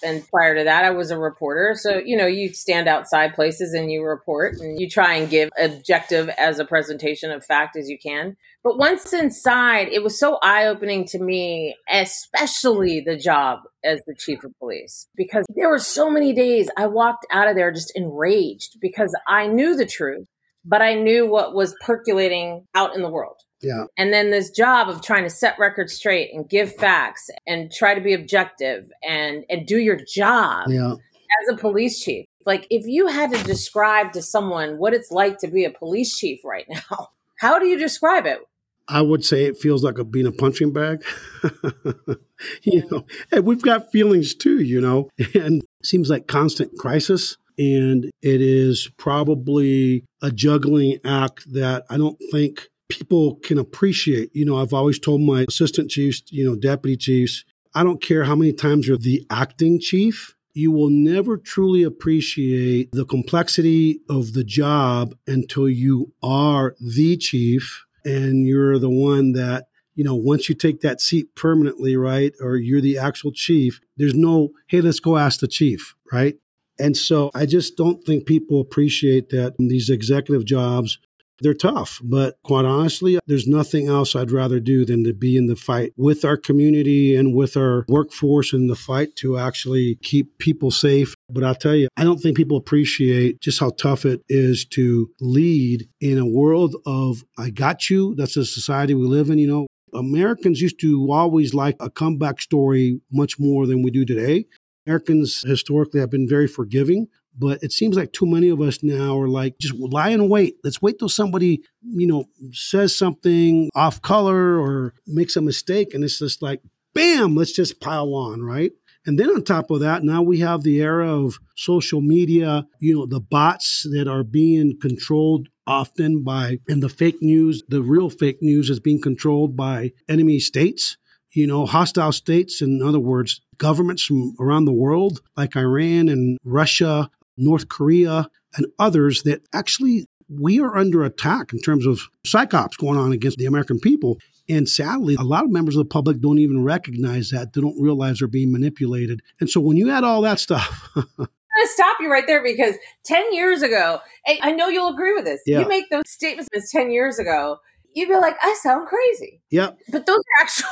[0.03, 1.75] And prior to that i was a reporter.
[1.79, 5.51] So you know you stand outside places and you report and you try and give
[5.59, 8.37] objective as a presentation of fact as you can.
[8.63, 14.45] But once inside it was so eye-opening to me especially the job as the chief
[14.45, 18.77] of police because there were so many days i walked out of there just enraged
[18.81, 20.29] because i knew the truth
[20.65, 23.85] but i knew what was percolating out in the world yeah.
[23.97, 27.95] And then this job of trying to set records straight and give facts and try
[27.95, 30.95] to be objective and and do your job yeah.
[30.95, 32.27] as a police chief.
[32.47, 36.17] Like if you had to describe to someone what it's like to be a police
[36.17, 38.41] chief right now, how do you describe it?
[38.89, 41.05] I would say it feels like a being a punching bag.
[42.63, 47.37] you know, and we've got feelings too, you know, and seems like constant crisis.
[47.57, 54.31] And it is probably a juggling act that I don't think people can appreciate.
[54.35, 58.25] You know, I've always told my assistant chiefs, you know, deputy chiefs, I don't care
[58.25, 64.33] how many times you're the acting chief, you will never truly appreciate the complexity of
[64.33, 70.49] the job until you are the chief and you're the one that you know, once
[70.49, 74.99] you take that seat permanently, right, or you're the actual chief, there's no, hey, let's
[74.99, 76.37] go ask the chief, right?
[76.79, 80.99] And so I just don't think people appreciate that these executive jobs
[81.41, 85.47] they're tough, but quite honestly, there's nothing else I'd rather do than to be in
[85.47, 90.39] the fight with our community and with our workforce in the fight to actually keep
[90.39, 91.15] people safe.
[91.29, 95.11] But I'll tell you, I don't think people appreciate just how tough it is to
[95.21, 98.15] lead in a world of I got you.
[98.17, 99.67] That's the society we live in, you know.
[99.93, 104.47] Americans used to always like a comeback story much more than we do today.
[104.87, 109.19] Americans historically have been very forgiving but it seems like too many of us now
[109.19, 110.57] are like, just lie in wait.
[110.65, 115.95] Let's wait till somebody, you know, says something off color or makes a mistake.
[115.95, 116.61] And it's just like,
[116.95, 118.73] bam, let's just pile on, right?
[119.07, 122.95] And then on top of that, now we have the era of social media, you
[122.95, 128.11] know, the bots that are being controlled often by, and the fake news, the real
[128.11, 130.99] fake news is being controlled by enemy states,
[131.33, 132.61] you know, hostile states.
[132.61, 137.09] In other words, governments from around the world, like Iran and Russia,
[137.41, 142.99] North Korea, and others that actually we are under attack in terms of psyops going
[142.99, 144.19] on against the American people.
[144.49, 147.53] And sadly, a lot of members of the public don't even recognize that.
[147.53, 149.23] They don't realize they're being manipulated.
[149.41, 152.43] And so when you add all that stuff, I'm going to stop you right there
[152.43, 155.41] because 10 years ago, I know you'll agree with this.
[155.47, 155.61] Yeah.
[155.61, 157.59] You make those statements 10 years ago,
[157.95, 159.43] you'd be like, I sound crazy.
[159.51, 159.71] Yeah.
[159.89, 160.69] But those are actually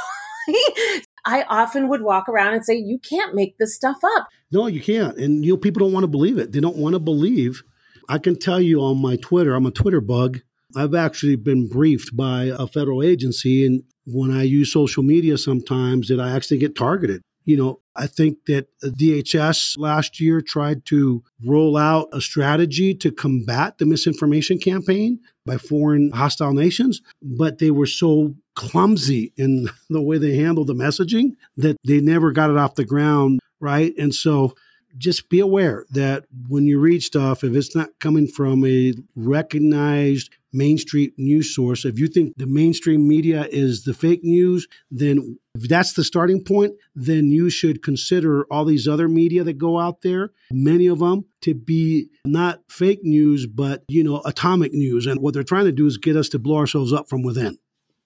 [1.24, 4.28] I often would walk around and say, you can't make this stuff up.
[4.50, 5.16] No, you can't.
[5.18, 6.52] And you know, people don't want to believe it.
[6.52, 7.62] They don't want to believe.
[8.08, 10.40] I can tell you on my Twitter, I'm a Twitter bug.
[10.76, 16.08] I've actually been briefed by a federal agency, and when I use social media sometimes,
[16.08, 17.22] that I actually get targeted.
[17.44, 23.10] You know, I think that DHS last year tried to roll out a strategy to
[23.10, 30.02] combat the misinformation campaign by foreign hostile nations, but they were so clumsy in the
[30.02, 33.92] way they handled the messaging that they never got it off the ground, right?
[33.98, 34.54] And so
[34.96, 40.30] just be aware that when you read stuff, if it's not coming from a recognized
[40.52, 45.68] mainstream news source, if you think the mainstream media is the fake news, then if
[45.68, 50.00] that's the starting point, then you should consider all these other media that go out
[50.00, 55.06] there, many of them to be not fake news, but, you know, atomic news.
[55.06, 57.58] And what they're trying to do is get us to blow ourselves up from within.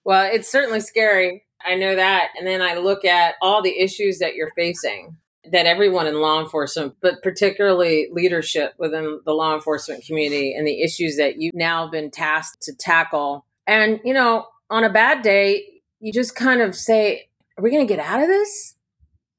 [0.03, 1.45] Well, it's certainly scary.
[1.65, 2.31] I know that.
[2.37, 5.15] And then I look at all the issues that you're facing
[5.51, 10.81] that everyone in law enforcement, but particularly leadership within the law enforcement community and the
[10.81, 13.45] issues that you've now been tasked to tackle.
[13.67, 15.65] And, you know, on a bad day,
[15.99, 18.75] you just kind of say, are we going to get out of this?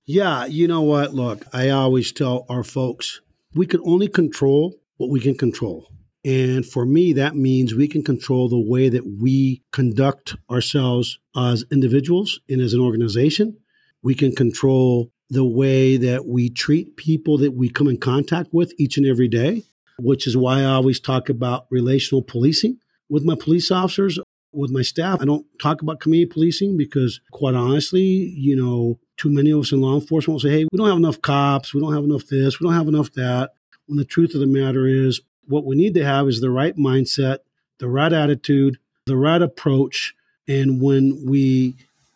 [0.06, 1.14] Yeah, you know what?
[1.14, 3.20] Look, I always tell our folks
[3.54, 5.88] we can only control what we can control.
[6.24, 11.64] And for me, that means we can control the way that we conduct ourselves as
[11.70, 13.58] individuals and as an organization.
[14.02, 18.72] We can control the way that we treat people that we come in contact with
[18.78, 19.62] each and every day,
[19.98, 24.18] which is why I always talk about relational policing with my police officers.
[24.54, 25.20] with my staff.
[25.20, 29.72] I don't talk about community policing because, quite honestly, you know, too many of us
[29.72, 32.26] in law enforcement will say, hey, we don't have enough cops, we don't have enough
[32.26, 33.52] this, we don't have enough that.
[33.86, 36.76] When the truth of the matter is, what we need to have is the right
[36.76, 37.38] mindset,
[37.78, 40.14] the right attitude, the right approach.
[40.48, 41.74] And when we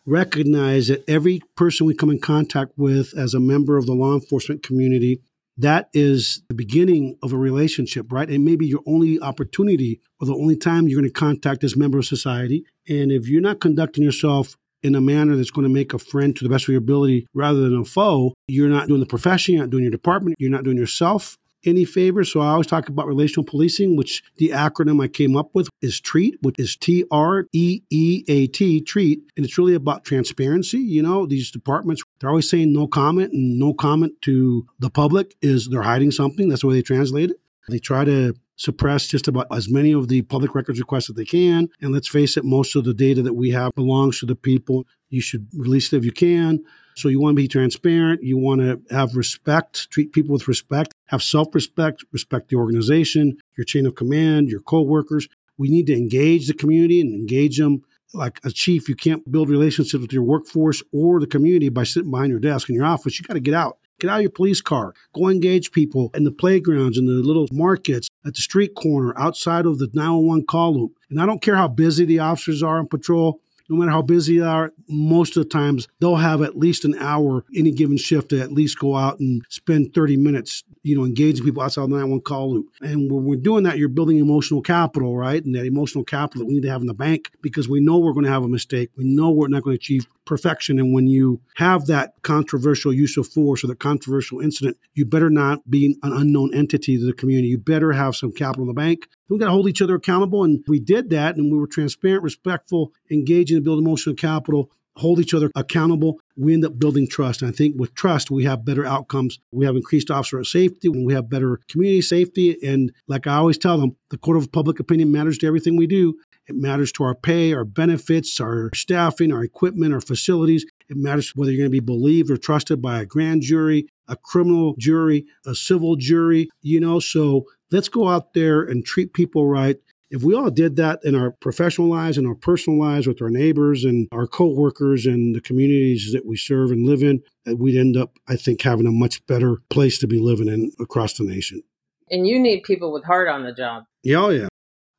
[0.09, 4.13] recognize that every person we come in contact with as a member of the law
[4.13, 5.21] enforcement community
[5.59, 8.29] that is the beginning of a relationship, right?
[8.29, 11.97] And maybe your only opportunity or the only time you're going to contact this member
[11.99, 12.63] of society.
[12.87, 16.33] And if you're not conducting yourself in a manner that's going to make a friend
[16.37, 19.55] to the best of your ability rather than a foe, you're not doing the profession,
[19.55, 22.31] you're not doing your department, you're not doing yourself any favors.
[22.31, 25.99] So I always talk about relational policing, which the acronym I came up with is
[25.99, 29.21] TREAT, which is T R E E A T, TREAT.
[29.35, 30.79] And it's really about transparency.
[30.79, 35.35] You know, these departments, they're always saying no comment, and no comment to the public
[35.41, 36.49] is they're hiding something.
[36.49, 37.37] That's the way they translate it.
[37.69, 41.25] They try to suppress just about as many of the public records requests that they
[41.25, 41.69] can.
[41.81, 44.85] And let's face it, most of the data that we have belongs to the people.
[45.09, 46.63] You should release it if you can.
[46.99, 48.23] So you want to be transparent.
[48.23, 53.37] You want to have respect, treat people with respect, have self respect, respect the organization,
[53.57, 55.29] your chain of command, your co-workers.
[55.57, 57.83] We need to engage the community and engage them
[58.13, 58.89] like a chief.
[58.89, 62.69] You can't build relationships with your workforce or the community by sitting behind your desk
[62.69, 63.17] in your office.
[63.17, 63.77] You got to get out.
[63.99, 64.93] Get out of your police car.
[65.13, 69.65] Go engage people in the playgrounds, in the little markets, at the street corner, outside
[69.65, 70.97] of the 911 call loop.
[71.09, 74.39] And I don't care how busy the officers are on patrol no matter how busy
[74.39, 78.29] they are, most of the times they'll have at least an hour any given shift
[78.29, 81.89] to at least go out and spend 30 minutes, you know, engaging people outside of
[81.89, 82.69] the 911 call loop.
[82.81, 85.43] And when we're doing that, you're building emotional capital, right?
[85.43, 87.97] And that emotional capital that we need to have in the bank because we know
[87.99, 88.89] we're going to have a mistake.
[88.95, 90.77] We know we're not going to achieve perfection.
[90.77, 95.31] And when you have that controversial use of force or the controversial incident, you better
[95.31, 97.47] not be an unknown entity to the community.
[97.49, 99.07] You better have some capital in the bank.
[99.27, 100.43] We got to hold each other accountable.
[100.43, 101.35] And we did that.
[101.35, 106.19] And we were transparent, respectful, engaging to build emotional capital, hold each other accountable.
[106.37, 107.41] We end up building trust.
[107.41, 109.39] And I think with trust, we have better outcomes.
[109.51, 112.57] We have increased officer safety and we have better community safety.
[112.63, 115.87] And like I always tell them, the court of public opinion matters to everything we
[115.87, 116.19] do.
[116.49, 120.65] It matters to our pay, our benefits, our staffing, our equipment, our facilities.
[120.89, 124.15] It matters whether you're going to be believed or trusted by a grand jury, a
[124.15, 126.99] criminal jury, a civil jury, you know.
[126.99, 129.77] So let's go out there and treat people right.
[130.09, 133.29] If we all did that in our professional lives and our personal lives with our
[133.29, 137.95] neighbors and our coworkers and the communities that we serve and live in, we'd end
[137.95, 141.61] up, I think, having a much better place to be living in across the nation.
[142.09, 143.83] And you need people with heart on the job.
[144.01, 144.47] Yeah, oh yeah.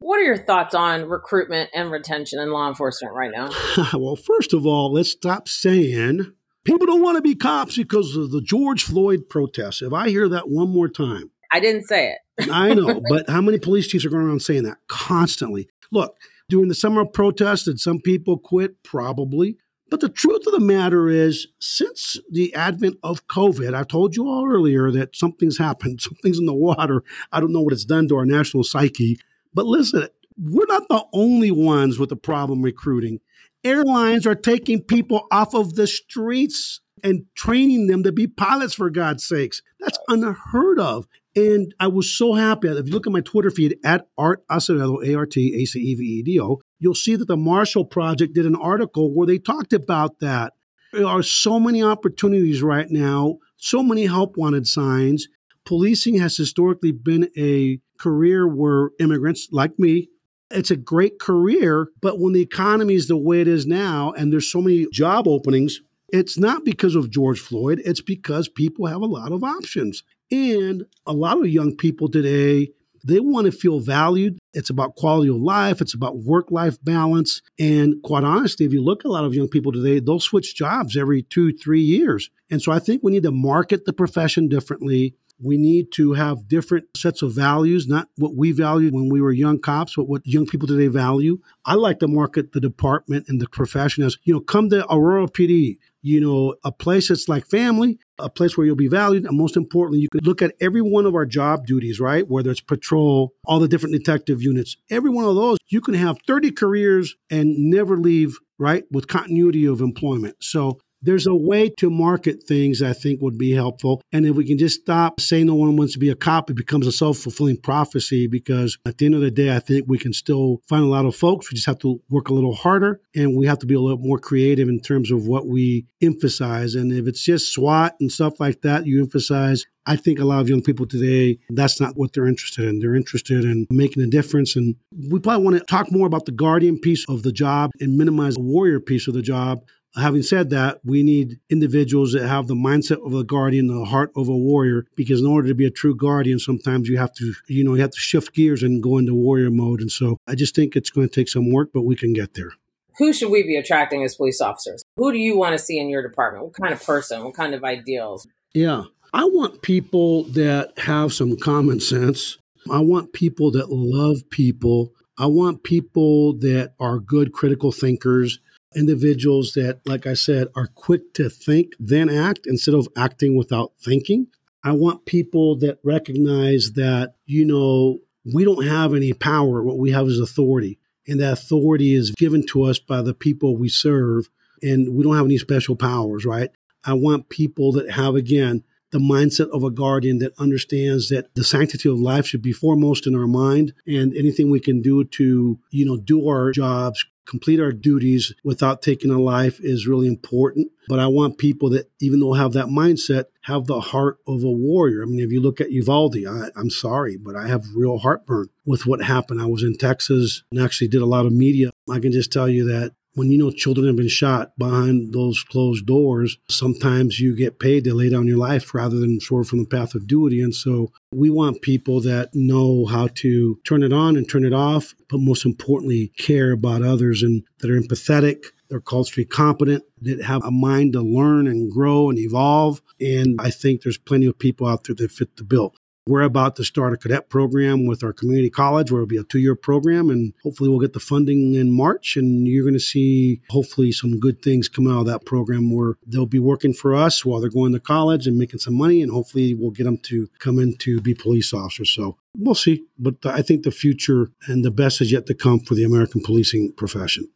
[0.00, 3.50] What are your thoughts on recruitment and retention in law enforcement right now?
[3.94, 6.32] well, first of all, let's stop saying
[6.64, 9.82] people don't want to be cops because of the George Floyd protests.
[9.82, 12.50] If I hear that one more time, I didn't say it.
[12.50, 15.68] I know, but how many police chiefs are going around saying that constantly?
[15.92, 16.16] Look,
[16.48, 18.82] during the summer protests, did some people quit?
[18.82, 19.58] Probably.
[19.90, 24.28] But the truth of the matter is, since the advent of COVID, I told you
[24.28, 27.02] all earlier that something's happened, something's in the water.
[27.32, 29.18] I don't know what it's done to our national psyche.
[29.52, 30.08] But listen,
[30.38, 33.20] we're not the only ones with a problem recruiting.
[33.62, 38.90] Airlines are taking people off of the streets and training them to be pilots, for
[38.90, 39.62] God's sakes.
[39.78, 41.06] That's unheard of.
[41.36, 42.68] And I was so happy.
[42.68, 45.78] If you look at my Twitter feed at Art Acevedo, A R T A C
[45.78, 49.26] E V E D O, you'll see that the Marshall Project did an article where
[49.26, 50.54] they talked about that.
[50.92, 55.28] There are so many opportunities right now, so many help wanted signs.
[55.64, 60.08] Policing has historically been a career where immigrants like me,
[60.50, 64.32] it's a great career, but when the economy is the way it is now and
[64.32, 65.80] there's so many job openings,
[66.12, 70.02] it's not because of George Floyd, it's because people have a lot of options.
[70.32, 72.70] And a lot of young people today,
[73.04, 74.38] they want to feel valued.
[74.52, 77.42] It's about quality of life, it's about work life balance.
[77.58, 80.54] And quite honestly, if you look at a lot of young people today, they'll switch
[80.54, 82.30] jobs every two, three years.
[82.50, 85.14] And so I think we need to market the profession differently.
[85.42, 89.32] We need to have different sets of values, not what we valued when we were
[89.32, 91.38] young cops, but what young people today value.
[91.64, 95.26] I like to market the department and the profession as, you know, come to Aurora
[95.26, 99.24] PD, you know, a place that's like family, a place where you'll be valued.
[99.24, 102.28] And most importantly, you can look at every one of our job duties, right?
[102.28, 106.18] Whether it's patrol, all the different detective units, every one of those, you can have
[106.26, 108.84] 30 careers and never leave, right?
[108.90, 110.36] With continuity of employment.
[110.40, 114.02] So there's a way to market things I think would be helpful.
[114.12, 116.54] And if we can just stop saying no one wants to be a cop, it
[116.54, 119.98] becomes a self fulfilling prophecy because at the end of the day, I think we
[119.98, 121.50] can still find a lot of folks.
[121.50, 123.98] We just have to work a little harder and we have to be a little
[123.98, 126.74] more creative in terms of what we emphasize.
[126.74, 130.40] And if it's just SWAT and stuff like that, you emphasize I think a lot
[130.40, 132.78] of young people today, that's not what they're interested in.
[132.78, 134.54] They're interested in making a difference.
[134.54, 134.76] And
[135.10, 138.34] we probably want to talk more about the guardian piece of the job and minimize
[138.34, 139.64] the warrior piece of the job.
[139.96, 144.12] Having said that, we need individuals that have the mindset of a guardian, the heart
[144.14, 147.34] of a warrior, because in order to be a true guardian, sometimes you have to,
[147.48, 149.80] you know, you have to shift gears and go into warrior mode.
[149.80, 152.34] And so I just think it's going to take some work, but we can get
[152.34, 152.52] there.
[152.98, 154.84] Who should we be attracting as police officers?
[154.96, 156.44] Who do you want to see in your department?
[156.44, 157.24] What kind of person?
[157.24, 158.28] What kind of ideals?
[158.54, 158.84] Yeah.
[159.12, 162.38] I want people that have some common sense.
[162.70, 164.92] I want people that love people.
[165.18, 168.38] I want people that are good critical thinkers,
[168.74, 173.72] individuals that, like I said, are quick to think, then act instead of acting without
[173.82, 174.28] thinking.
[174.62, 178.00] I want people that recognize that, you know,
[178.32, 179.62] we don't have any power.
[179.62, 180.78] What we have is authority.
[181.06, 184.28] And that authority is given to us by the people we serve.
[184.62, 186.50] And we don't have any special powers, right?
[186.84, 191.44] I want people that have, again, the mindset of a guardian that understands that the
[191.44, 195.58] sanctity of life should be foremost in our mind and anything we can do to,
[195.70, 200.68] you know, do our jobs, complete our duties without taking a life is really important.
[200.88, 204.50] But I want people that, even though have that mindset, have the heart of a
[204.50, 205.02] warrior.
[205.02, 208.48] I mean, if you look at Uvalde, I, I'm sorry, but I have real heartburn
[208.66, 209.40] with what happened.
[209.40, 211.70] I was in Texas and actually did a lot of media.
[211.88, 215.42] I can just tell you that when you know children have been shot behind those
[215.42, 219.60] closed doors, sometimes you get paid to lay down your life rather than swerve from
[219.60, 220.40] the path of duty.
[220.40, 224.52] And so we want people that know how to turn it on and turn it
[224.52, 228.46] off, but most importantly, care about others and that are empathetic.
[228.68, 232.80] They're culturally competent, that have a mind to learn and grow and evolve.
[233.00, 235.74] And I think there's plenty of people out there that fit the bill.
[236.10, 239.22] We're about to start a cadet program with our community college where it'll be a
[239.22, 242.80] two year program and hopefully we'll get the funding in March and you're going to
[242.80, 246.96] see hopefully some good things come out of that program where they'll be working for
[246.96, 249.98] us while they're going to college and making some money and hopefully we'll get them
[249.98, 251.90] to come in to be police officers.
[251.90, 252.86] So we'll see.
[252.98, 256.22] But I think the future and the best is yet to come for the American
[256.22, 257.28] policing profession.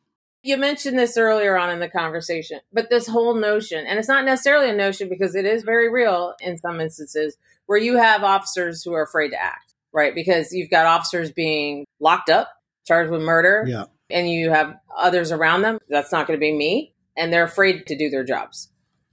[0.42, 4.26] You mentioned this earlier on in the conversation, but this whole notion, and it's not
[4.26, 8.82] necessarily a notion because it is very real in some instances, where you have officers
[8.82, 10.14] who are afraid to act, right?
[10.14, 12.50] Because you've got officers being locked up,
[12.86, 13.84] charged with murder, yeah.
[14.10, 15.78] and you have others around them.
[15.88, 16.94] That's not going to be me.
[17.16, 18.70] And they're afraid to do their jobs.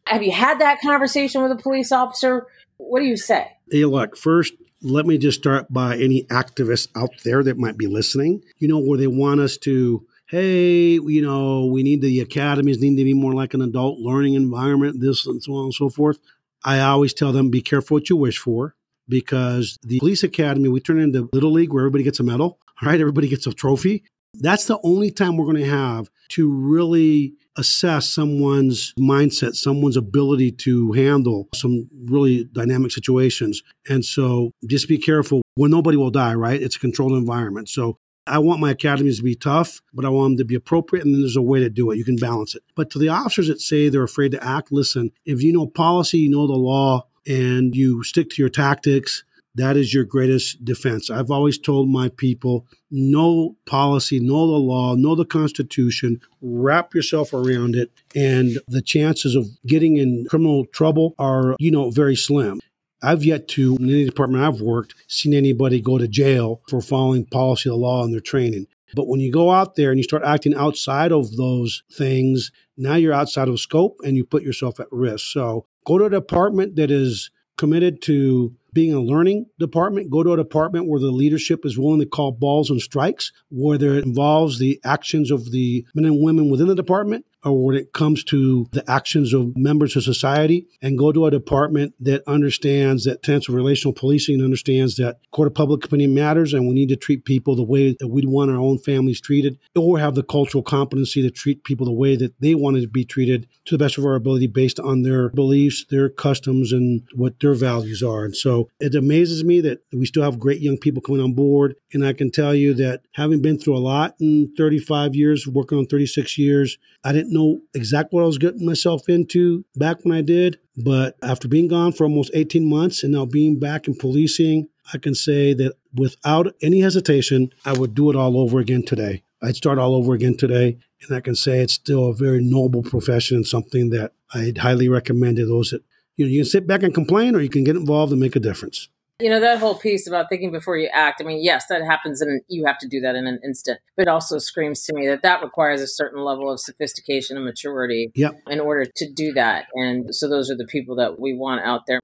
[0.08, 2.48] Have you had that conversation with a police officer?
[2.78, 3.48] What do you say?
[3.70, 7.86] Hey, look, first, let me just start by any activists out there that might be
[7.86, 12.80] listening, you know, where they want us to hey, you know, we need the academies
[12.80, 15.90] need to be more like an adult learning environment, this and so on and so
[15.90, 16.20] forth.
[16.64, 18.76] I always tell them be careful what you wish for
[19.08, 23.00] because the police academy, we turn into Little League where everybody gets a medal, right?
[23.00, 24.04] Everybody gets a trophy.
[24.36, 30.54] That's the only time we're going to have to really assess someone's mindset, someone's ability
[30.54, 33.62] to handle some really dynamic situations.
[33.90, 35.42] And so just be careful.
[35.58, 36.62] Well, nobody will die, right?
[36.62, 37.68] It's a controlled environment.
[37.68, 37.98] So
[38.28, 41.14] I want my academies to be tough, but I want them to be appropriate, and
[41.14, 41.98] then there's a way to do it.
[41.98, 42.64] You can balance it.
[42.76, 46.20] But to the officers that say they're afraid to act, listen, if you know policy,
[46.20, 49.24] you know the law, and you stick to your tactics,
[49.56, 51.10] that is your greatest defense.
[51.10, 57.34] I've always told my people know policy, know the law, know the Constitution, wrap yourself
[57.34, 62.60] around it, and the chances of getting in criminal trouble are, you know, very slim.
[63.02, 67.26] I've yet to, in any department I've worked, seen anybody go to jail for following
[67.26, 68.68] policy of the law in their training.
[68.94, 72.96] But when you go out there and you start acting outside of those things, now
[72.96, 75.32] you're outside of scope and you put yourself at risk.
[75.32, 80.34] So go to a department that is committed to being a learning department, go to
[80.34, 84.60] a department where the leadership is willing to call balls and strikes, whether it involves
[84.60, 88.68] the actions of the men and women within the department or when it comes to
[88.72, 93.50] the actions of members of society and go to a department that understands that tenets
[93.50, 97.26] of relational policing understands that court of public opinion matters and we need to treat
[97.26, 101.22] people the way that we want our own families treated or have the cultural competency
[101.22, 104.06] to treat people the way that they wanted to be treated to the best of
[104.06, 108.26] our ability based on their beliefs, their customs, and what their values are.
[108.26, 111.76] And so it amazes me that we still have great young people coming on board.
[111.94, 115.78] And I can tell you that having been through a lot in 35 years, working
[115.78, 120.18] on 36 years, I didn't know exactly what I was getting myself into back when
[120.18, 120.60] I did.
[120.78, 124.98] But after being gone for almost 18 months and now being back in policing, I
[124.98, 129.24] can say that without any hesitation, I would do it all over again today.
[129.42, 130.78] I'd start all over again today.
[131.08, 134.88] And I can say it's still a very noble profession and something that I'd highly
[134.88, 135.84] recommend to those that,
[136.16, 138.36] you know, you can sit back and complain or you can get involved and make
[138.36, 138.90] a difference.
[139.22, 141.22] You know, that whole piece about thinking before you act.
[141.22, 143.80] I mean, yes, that happens and you have to do that in an instant.
[143.96, 147.46] But it also screams to me that that requires a certain level of sophistication and
[147.46, 148.34] maturity yep.
[148.48, 149.66] in order to do that.
[149.76, 152.00] And so those are the people that we want out there.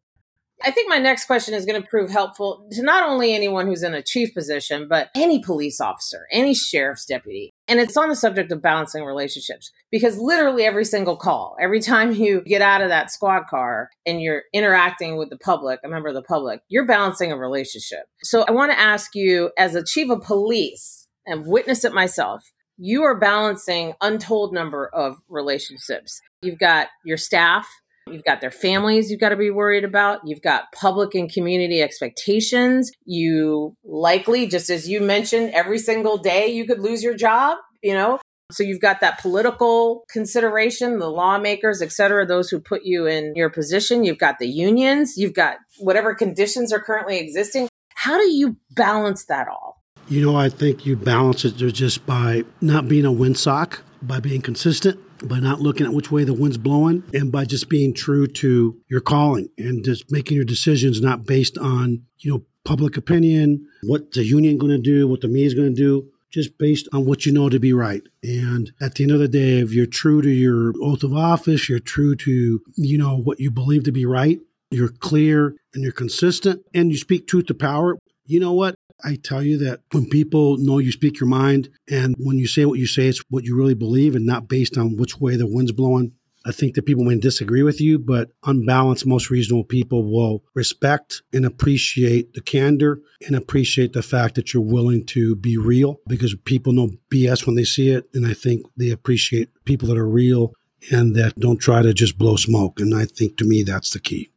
[0.64, 3.84] I think my next question is going to prove helpful to not only anyone who's
[3.84, 7.54] in a chief position, but any police officer, any sheriff's deputy.
[7.68, 12.12] And it's on the subject of balancing relationships because literally every single call, every time
[12.12, 16.10] you get out of that squad car and you're interacting with the public, a member
[16.10, 18.06] of the public, you're balancing a relationship.
[18.24, 22.52] So I want to ask you, as a chief of police, and witness it myself,
[22.78, 26.22] you are balancing untold number of relationships.
[26.42, 27.68] You've got your staff,
[28.12, 30.22] You've got their families you've got to be worried about.
[30.26, 32.92] You've got public and community expectations.
[33.06, 37.94] You likely, just as you mentioned, every single day you could lose your job, you
[37.94, 38.20] know?
[38.50, 43.34] So you've got that political consideration, the lawmakers, et cetera, those who put you in
[43.36, 44.06] your position.
[44.06, 45.16] You've got the unions.
[45.18, 47.68] You've got whatever conditions are currently existing.
[47.96, 49.84] How do you balance that all?
[50.08, 54.42] You know, I think you balance it just by not being a windsock, by being
[54.42, 58.28] consistent, by not looking at which way the wind's blowing and by just being true
[58.28, 63.66] to your calling and just making your decisions not based on, you know, public opinion,
[63.84, 66.88] what the union going to do, what the media is going to do, just based
[66.92, 68.04] on what you know to be right.
[68.22, 71.70] And at the end of the day, if you're true to your oath of office,
[71.70, 74.40] you're true to, you know, what you believe to be right,
[74.70, 78.76] you're clear and you're consistent and you speak truth to power, you know what?
[79.04, 82.66] I tell you that when people know you speak your mind and when you say
[82.66, 85.48] what you say, it's what you really believe and not based on which way the
[85.48, 86.14] wind's blowing.
[86.46, 91.22] I think that people may disagree with you, but unbalanced, most reasonable people will respect
[91.34, 96.34] and appreciate the candor and appreciate the fact that you're willing to be real because
[96.46, 98.08] people know BS when they see it.
[98.14, 100.54] And I think they appreciate people that are real
[100.90, 102.80] and that don't try to just blow smoke.
[102.80, 104.32] And I think to me, that's the key.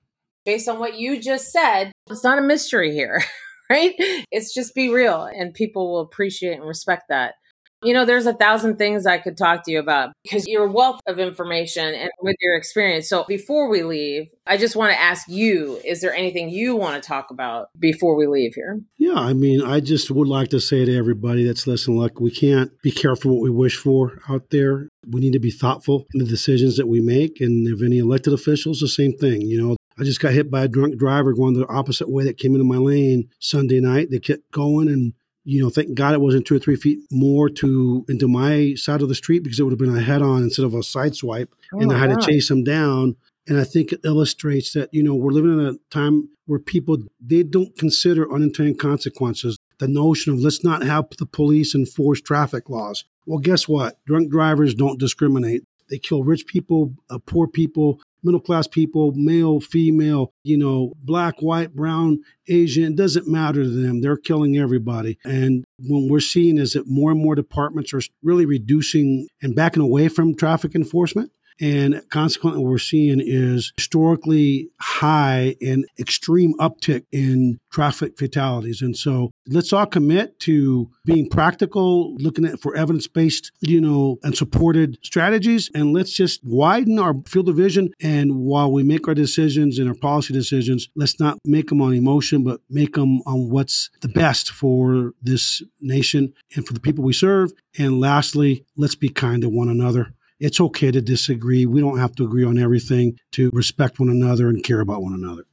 [0.45, 3.23] Based on what you just said, it's not a mystery here.
[3.71, 3.95] right?
[4.31, 7.35] It's just be real and people will appreciate and respect that.
[7.83, 11.01] You know, there's a thousand things I could talk to you about because you're wealth
[11.07, 13.09] of information and with your experience.
[13.09, 17.03] So before we leave, I just want to ask you, is there anything you want
[17.03, 18.81] to talk about before we leave here?
[18.99, 22.31] Yeah, I mean, I just would like to say to everybody that's listening, look, we
[22.31, 24.91] can't be careful what we wish for out there.
[25.09, 27.41] We need to be thoughtful in the decisions that we make.
[27.41, 29.41] And if any elected officials, the same thing.
[29.41, 32.39] You know, I just got hit by a drunk driver going the opposite way that
[32.39, 34.11] came into my lane Sunday night.
[34.11, 35.13] They kept going and
[35.45, 39.03] you know, thank God it wasn't two or three feet more to into my side
[39.03, 41.17] of the street because it would have been a head on instead of a side
[41.17, 41.55] swipe.
[41.75, 43.17] Oh and I had to chase them down.
[43.49, 46.99] And I think it illustrates that, you know, we're living in a time where people
[47.21, 49.59] they don't consider unintended consequences.
[49.79, 53.05] The notion of let's not have the police enforce traffic laws.
[53.27, 53.99] Well, guess what?
[54.05, 55.65] Drunk drivers don't discriminate.
[55.89, 61.41] They kill rich people, uh, poor people, middle class people, male, female, you know, black,
[61.41, 64.01] white, brown, Asian, doesn't matter to them.
[64.01, 65.19] They're killing everybody.
[65.25, 69.83] And what we're seeing is that more and more departments are really reducing and backing
[69.83, 71.33] away from traffic enforcement.
[71.61, 78.83] And consequently, what we're seeing is historically high and extreme uptick in traffic fatalities.
[78.83, 84.19] And so let's all commit to being practical, looking at for evidence based, you know,
[84.23, 85.71] and supported strategies.
[85.75, 87.91] And let's just widen our field of vision.
[88.01, 91.93] And while we make our decisions and our policy decisions, let's not make them on
[91.93, 97.05] emotion, but make them on what's the best for this nation and for the people
[97.05, 97.53] we serve.
[97.79, 100.15] And lastly, let's be kind to one another.
[100.41, 101.67] It's okay to disagree.
[101.67, 105.13] We don't have to agree on everything to respect one another and care about one
[105.13, 105.45] another.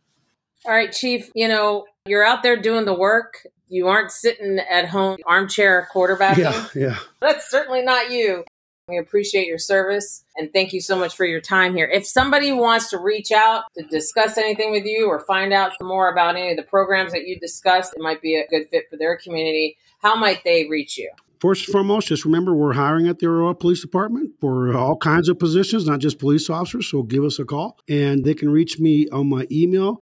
[0.66, 3.46] All right, Chief, you know, you're out there doing the work.
[3.70, 6.38] You aren't sitting at home armchair quarterbacking.
[6.38, 6.98] Yeah, yeah.
[7.22, 8.46] That's certainly not you.
[8.88, 11.90] We appreciate your service and thank you so much for your time here.
[11.92, 16.10] If somebody wants to reach out to discuss anything with you or find out more
[16.10, 18.96] about any of the programs that you discussed, it might be a good fit for
[18.96, 19.78] their community.
[20.02, 21.12] How might they reach you?
[21.40, 25.30] First and foremost, just remember we're hiring at the Aurora Police Department for all kinds
[25.30, 26.90] of positions, not just police officers.
[26.90, 27.78] So give us a call.
[27.88, 30.00] And they can reach me on my email,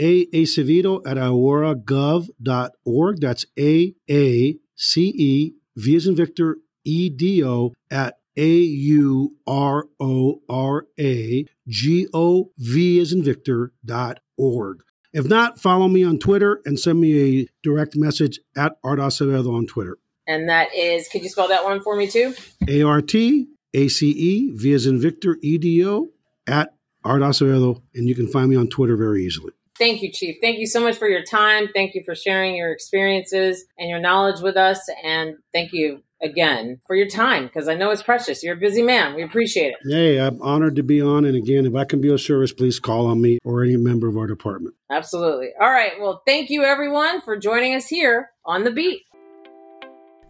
[0.00, 3.20] aacevedo at auroragov.org.
[3.20, 9.36] That's A A C E V as in Victor E D O at A U
[9.46, 14.82] R O R A G O V as in Victor dot org.
[15.12, 19.54] If not, follow me on Twitter and send me a direct message at Art Acevedo
[19.54, 19.98] on Twitter.
[20.26, 22.34] And that is, could you spell that one for me too?
[22.68, 26.10] A R T A C E V as in Victor E D O
[26.46, 27.82] at Art Acevedo.
[27.94, 29.52] And you can find me on Twitter very easily.
[29.78, 30.36] Thank you, Chief.
[30.40, 31.68] Thank you so much for your time.
[31.74, 34.78] Thank you for sharing your experiences and your knowledge with us.
[35.02, 38.42] And thank you again for your time because I know it's precious.
[38.42, 39.14] You're a busy man.
[39.14, 39.78] We appreciate it.
[39.84, 41.24] Hey, I'm honored to be on.
[41.24, 44.08] And again, if I can be of service, please call on me or any member
[44.08, 44.76] of our department.
[44.90, 45.48] Absolutely.
[45.60, 45.92] All right.
[46.00, 49.02] Well, thank you everyone for joining us here on The Beat.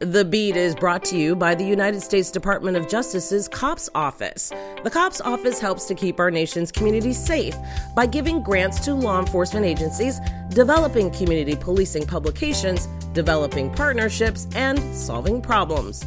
[0.03, 4.51] The Beat is brought to you by the United States Department of Justice's COPS Office.
[4.83, 7.55] The COPS Office helps to keep our nation's communities safe
[7.95, 10.19] by giving grants to law enforcement agencies,
[10.51, 16.05] developing community policing publications, developing partnerships, and solving problems.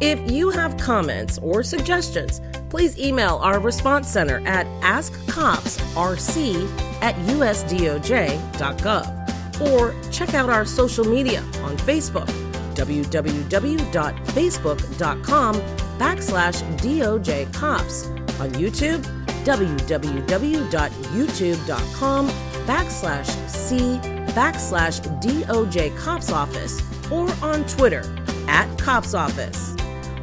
[0.00, 2.40] If you have comments or suggestions,
[2.70, 6.32] please email our response center at askcopsrc
[7.02, 9.10] at usdoj.gov
[9.60, 12.43] or check out our social media on Facebook
[12.74, 15.54] www.facebook.com
[15.98, 18.06] backslash DOJ Cops.
[18.40, 19.04] On YouTube,
[19.44, 22.28] www.youtube.com
[22.66, 24.00] backslash C
[24.34, 28.02] backslash DOJ Cops Office or on Twitter
[28.48, 29.74] at Cops Office.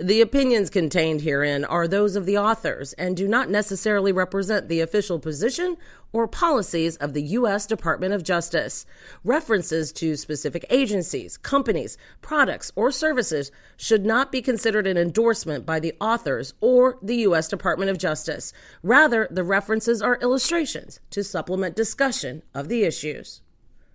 [0.01, 4.79] The opinions contained herein are those of the authors and do not necessarily represent the
[4.79, 5.75] official position
[6.13, 7.65] or policies of the U.S.
[7.65, 8.85] Department of Justice.
[9.25, 15.81] References to specific agencies, companies, products, or services should not be considered an endorsement by
[15.81, 17.49] the authors or the U.S.
[17.49, 18.53] Department of Justice.
[18.81, 23.41] Rather, the references are illustrations to supplement discussion of the issues.